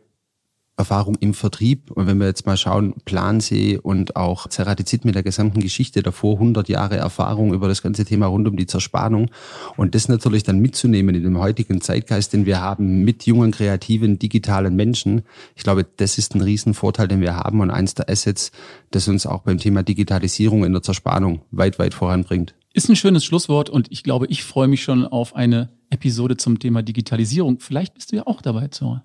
Erfahrung 0.77 1.17
im 1.21 1.35
Vertrieb. 1.35 1.91
Und 1.93 2.07
wenn 2.07 2.19
wir 2.19 2.27
jetzt 2.27 2.47
mal 2.47 2.57
schauen, 2.57 2.95
Plansee 3.05 3.79
und 3.79 4.17
auch 4.17 4.49
Ceratizid 4.49 5.05
mit 5.05 5.15
der 5.15 5.23
gesamten 5.23 5.61
Geschichte 5.61 6.03
davor, 6.03 6.35
100 6.35 6.69
Jahre 6.69 6.97
Erfahrung 6.97 7.55
über 7.55 7.69
das 7.69 7.83
ganze 7.83 8.05
Thema 8.05 8.27
rund 8.27 8.49
um 8.49 8.57
die 8.57 8.67
Zerspannung. 8.67 9.31
Und 9.77 9.95
das 9.95 10.09
natürlich 10.09 10.43
dann 10.43 10.59
mitzunehmen 10.59 11.15
in 11.15 11.23
dem 11.23 11.39
heutigen 11.39 11.81
Zeitgeist, 11.81 12.33
den 12.33 12.45
wir 12.47 12.61
haben, 12.61 13.05
mit 13.05 13.25
jungen, 13.25 13.53
kreativen, 13.53 14.19
digitalen 14.19 14.75
Menschen. 14.75 15.23
Ich 15.55 15.63
glaube, 15.63 15.87
das 15.97 16.19
ist 16.19 16.35
ein 16.35 16.41
Riesenvorteil, 16.41 17.07
den 17.07 17.21
wir 17.21 17.37
haben 17.37 17.61
und 17.61 17.71
eins 17.71 17.95
der 17.95 18.09
Assets, 18.09 18.51
das 18.91 19.07
uns 19.07 19.27
auch 19.27 19.43
beim 19.43 19.59
Thema 19.59 19.83
Digitalisierung 19.83 20.65
in 20.65 20.73
der 20.73 20.83
Zerspannung 20.83 21.43
weit, 21.53 21.79
weit 21.79 21.95
voranbringt. 21.95 22.55
Ist 22.73 22.89
ein 22.89 22.97
schönes 22.97 23.25
Schlusswort 23.25 23.71
und 23.71 23.93
ich 23.93 24.03
glaube, 24.03 24.27
ich 24.27 24.43
freue 24.43 24.67
mich 24.67 24.83
schon 24.83 25.07
auf 25.07 25.37
eine 25.37 25.69
Episode 25.91 26.37
zum 26.37 26.59
Thema 26.59 26.83
Digitalisierung. 26.83 27.61
Vielleicht 27.61 27.95
bist 27.95 28.11
du 28.11 28.17
ja 28.17 28.27
auch 28.27 28.43
dabei, 28.43 28.67
Zora. 28.67 29.05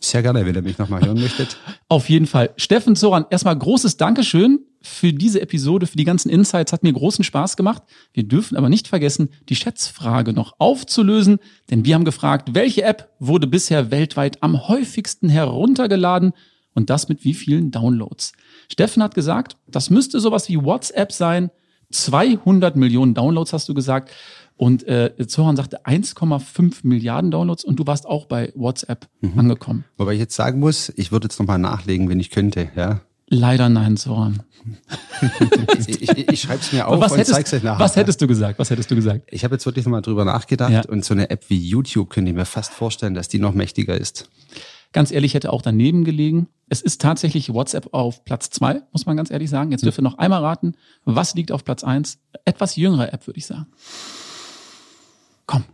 Sehr 0.00 0.22
gerne, 0.22 0.46
wenn 0.46 0.54
ihr 0.54 0.62
mich 0.62 0.78
nochmal 0.78 1.04
hören 1.04 1.20
möchtet. 1.20 1.58
Auf 1.88 2.08
jeden 2.08 2.26
Fall. 2.26 2.50
Steffen 2.56 2.96
Zoran, 2.96 3.26
erstmal 3.28 3.56
großes 3.56 3.98
Dankeschön 3.98 4.60
für 4.80 5.12
diese 5.12 5.42
Episode, 5.42 5.86
für 5.86 5.98
die 5.98 6.04
ganzen 6.04 6.30
Insights. 6.30 6.72
Hat 6.72 6.82
mir 6.82 6.92
großen 6.92 7.22
Spaß 7.22 7.56
gemacht. 7.56 7.82
Wir 8.14 8.22
dürfen 8.22 8.56
aber 8.56 8.70
nicht 8.70 8.88
vergessen, 8.88 9.28
die 9.50 9.56
Schätzfrage 9.56 10.32
noch 10.32 10.54
aufzulösen, 10.58 11.38
denn 11.70 11.84
wir 11.84 11.94
haben 11.94 12.06
gefragt, 12.06 12.54
welche 12.54 12.82
App 12.82 13.10
wurde 13.18 13.46
bisher 13.46 13.90
weltweit 13.90 14.42
am 14.42 14.68
häufigsten 14.68 15.28
heruntergeladen 15.28 16.32
und 16.74 16.88
das 16.88 17.10
mit 17.10 17.24
wie 17.24 17.34
vielen 17.34 17.70
Downloads? 17.70 18.32
Steffen 18.72 19.02
hat 19.02 19.14
gesagt, 19.14 19.56
das 19.66 19.90
müsste 19.90 20.18
sowas 20.18 20.48
wie 20.48 20.64
WhatsApp 20.64 21.12
sein. 21.12 21.50
200 21.90 22.76
Millionen 22.76 23.14
Downloads 23.14 23.52
hast 23.52 23.68
du 23.68 23.74
gesagt. 23.74 24.10
Und 24.60 24.86
äh, 24.86 25.14
Zoran 25.26 25.56
sagte 25.56 25.86
1,5 25.86 26.80
Milliarden 26.82 27.30
Downloads 27.30 27.64
und 27.64 27.76
du 27.76 27.86
warst 27.86 28.04
auch 28.04 28.26
bei 28.26 28.52
WhatsApp 28.54 29.08
mhm. 29.22 29.38
angekommen. 29.38 29.84
Wobei 29.96 30.12
ich 30.12 30.18
jetzt 30.18 30.36
sagen 30.36 30.60
muss, 30.60 30.92
ich 30.96 31.10
würde 31.10 31.28
jetzt 31.28 31.40
nochmal 31.40 31.58
nachlegen, 31.58 32.10
wenn 32.10 32.20
ich 32.20 32.28
könnte, 32.28 32.68
ja. 32.76 33.00
Leider 33.28 33.70
nein, 33.70 33.96
Zoran. 33.96 34.42
ich 35.78 36.02
ich, 36.02 36.28
ich 36.28 36.40
schreibe 36.42 36.60
es 36.60 36.74
mir 36.74 36.86
auf 36.86 37.00
was 37.00 37.12
und 37.12 37.18
hättest, 37.20 37.36
zeig's 37.36 37.54
euch 37.54 37.62
nachher. 37.62 37.82
Was 37.82 37.96
hättest 37.96 38.20
du 38.20 38.26
gesagt? 38.26 38.58
Was 38.58 38.68
hättest 38.68 38.90
du 38.90 38.96
gesagt? 38.96 39.22
Ich 39.30 39.44
habe 39.44 39.54
jetzt 39.54 39.64
wirklich 39.64 39.86
nochmal 39.86 40.02
drüber 40.02 40.26
nachgedacht 40.26 40.70
ja. 40.70 40.82
und 40.90 41.06
so 41.06 41.14
eine 41.14 41.30
App 41.30 41.48
wie 41.48 41.56
YouTube 41.56 42.10
könnte 42.10 42.30
ich 42.30 42.36
mir 42.36 42.44
fast 42.44 42.74
vorstellen, 42.74 43.14
dass 43.14 43.28
die 43.28 43.38
noch 43.38 43.54
mächtiger 43.54 43.96
ist. 43.96 44.28
Ganz 44.92 45.10
ehrlich, 45.10 45.32
hätte 45.32 45.54
auch 45.54 45.62
daneben 45.62 46.04
gelegen. 46.04 46.48
Es 46.68 46.82
ist 46.82 47.00
tatsächlich 47.00 47.54
WhatsApp 47.54 47.94
auf 47.94 48.26
Platz 48.26 48.50
zwei, 48.50 48.82
muss 48.92 49.06
man 49.06 49.16
ganz 49.16 49.30
ehrlich 49.30 49.48
sagen. 49.48 49.70
Jetzt 49.70 49.86
dürft 49.86 49.98
ihr 49.98 50.02
noch 50.02 50.18
einmal 50.18 50.42
raten, 50.44 50.74
was 51.06 51.34
liegt 51.34 51.50
auf 51.50 51.64
Platz 51.64 51.82
eins? 51.82 52.18
Etwas 52.44 52.76
jüngere 52.76 53.10
App, 53.14 53.26
würde 53.26 53.38
ich 53.38 53.46
sagen. 53.46 53.66
Komm. 55.50 55.64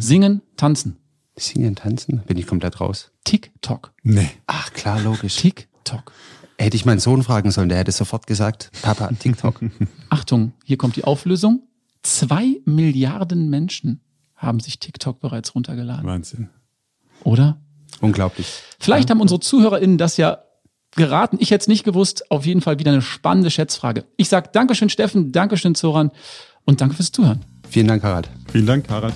Singen, 0.00 0.42
tanzen. 0.56 0.96
Singen, 1.36 1.76
tanzen? 1.76 2.22
Bin 2.26 2.36
ich 2.36 2.46
komplett 2.48 2.80
raus. 2.80 3.12
TikTok. 3.22 3.92
Nee. 4.02 4.30
Ach, 4.48 4.72
klar, 4.72 5.00
logisch. 5.00 5.36
TikTok. 5.36 6.10
Hätte 6.58 6.76
ich 6.76 6.84
meinen 6.84 6.98
Sohn 6.98 7.22
fragen 7.22 7.52
sollen, 7.52 7.68
der 7.68 7.78
hätte 7.78 7.92
sofort 7.92 8.26
gesagt, 8.26 8.72
Papa, 8.82 9.08
TikTok. 9.16 9.60
Achtung, 10.08 10.54
hier 10.64 10.76
kommt 10.76 10.96
die 10.96 11.04
Auflösung. 11.04 11.62
Zwei 12.02 12.60
Milliarden 12.64 13.48
Menschen 13.48 14.00
haben 14.34 14.58
sich 14.58 14.80
TikTok 14.80 15.20
bereits 15.20 15.54
runtergeladen. 15.54 16.04
Wahnsinn. 16.04 16.48
Oder? 17.22 17.60
Unglaublich. 18.00 18.60
Vielleicht 18.80 19.08
ja. 19.08 19.14
haben 19.14 19.20
unsere 19.20 19.38
ZuhörerInnen 19.38 19.98
das 19.98 20.16
ja 20.16 20.38
geraten. 20.96 21.36
Ich 21.38 21.52
hätte 21.52 21.62
es 21.62 21.68
nicht 21.68 21.84
gewusst. 21.84 22.28
Auf 22.32 22.44
jeden 22.44 22.60
Fall 22.60 22.80
wieder 22.80 22.90
eine 22.90 23.02
spannende 23.02 23.52
Schätzfrage. 23.52 24.04
Ich 24.16 24.28
sage 24.28 24.50
Dankeschön, 24.52 24.88
Steffen, 24.88 25.30
Dankeschön, 25.30 25.76
Zoran 25.76 26.10
und 26.64 26.80
danke 26.80 26.96
fürs 26.96 27.12
Zuhören. 27.12 27.44
Vielen 27.68 27.88
Dank, 27.88 28.02
Harald. 28.02 28.28
Vielen 28.50 28.66
Dank, 28.66 28.88
Harald. 28.88 29.14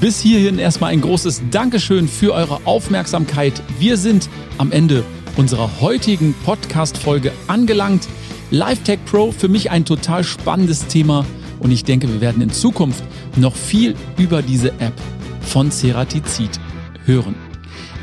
Bis 0.00 0.20
hierhin 0.20 0.58
erstmal 0.58 0.92
ein 0.92 1.00
großes 1.00 1.42
Dankeschön 1.50 2.06
für 2.06 2.32
eure 2.32 2.60
Aufmerksamkeit. 2.64 3.60
Wir 3.78 3.96
sind 3.96 4.28
am 4.58 4.70
Ende 4.70 5.04
unserer 5.36 5.80
heutigen 5.80 6.34
Podcast-Folge 6.44 7.32
angelangt. 7.48 8.08
LiveTech 8.50 9.00
Pro 9.04 9.32
für 9.32 9.48
mich 9.48 9.70
ein 9.70 9.84
total 9.84 10.22
spannendes 10.24 10.86
Thema 10.86 11.24
und 11.60 11.70
ich 11.70 11.84
denke, 11.84 12.08
wir 12.08 12.20
werden 12.20 12.42
in 12.42 12.50
Zukunft 12.50 13.02
noch 13.36 13.54
viel 13.54 13.94
über 14.18 14.42
diese 14.42 14.70
App 14.80 14.94
von 15.40 15.70
Ceratizid 15.70 16.60
hören. 17.04 17.34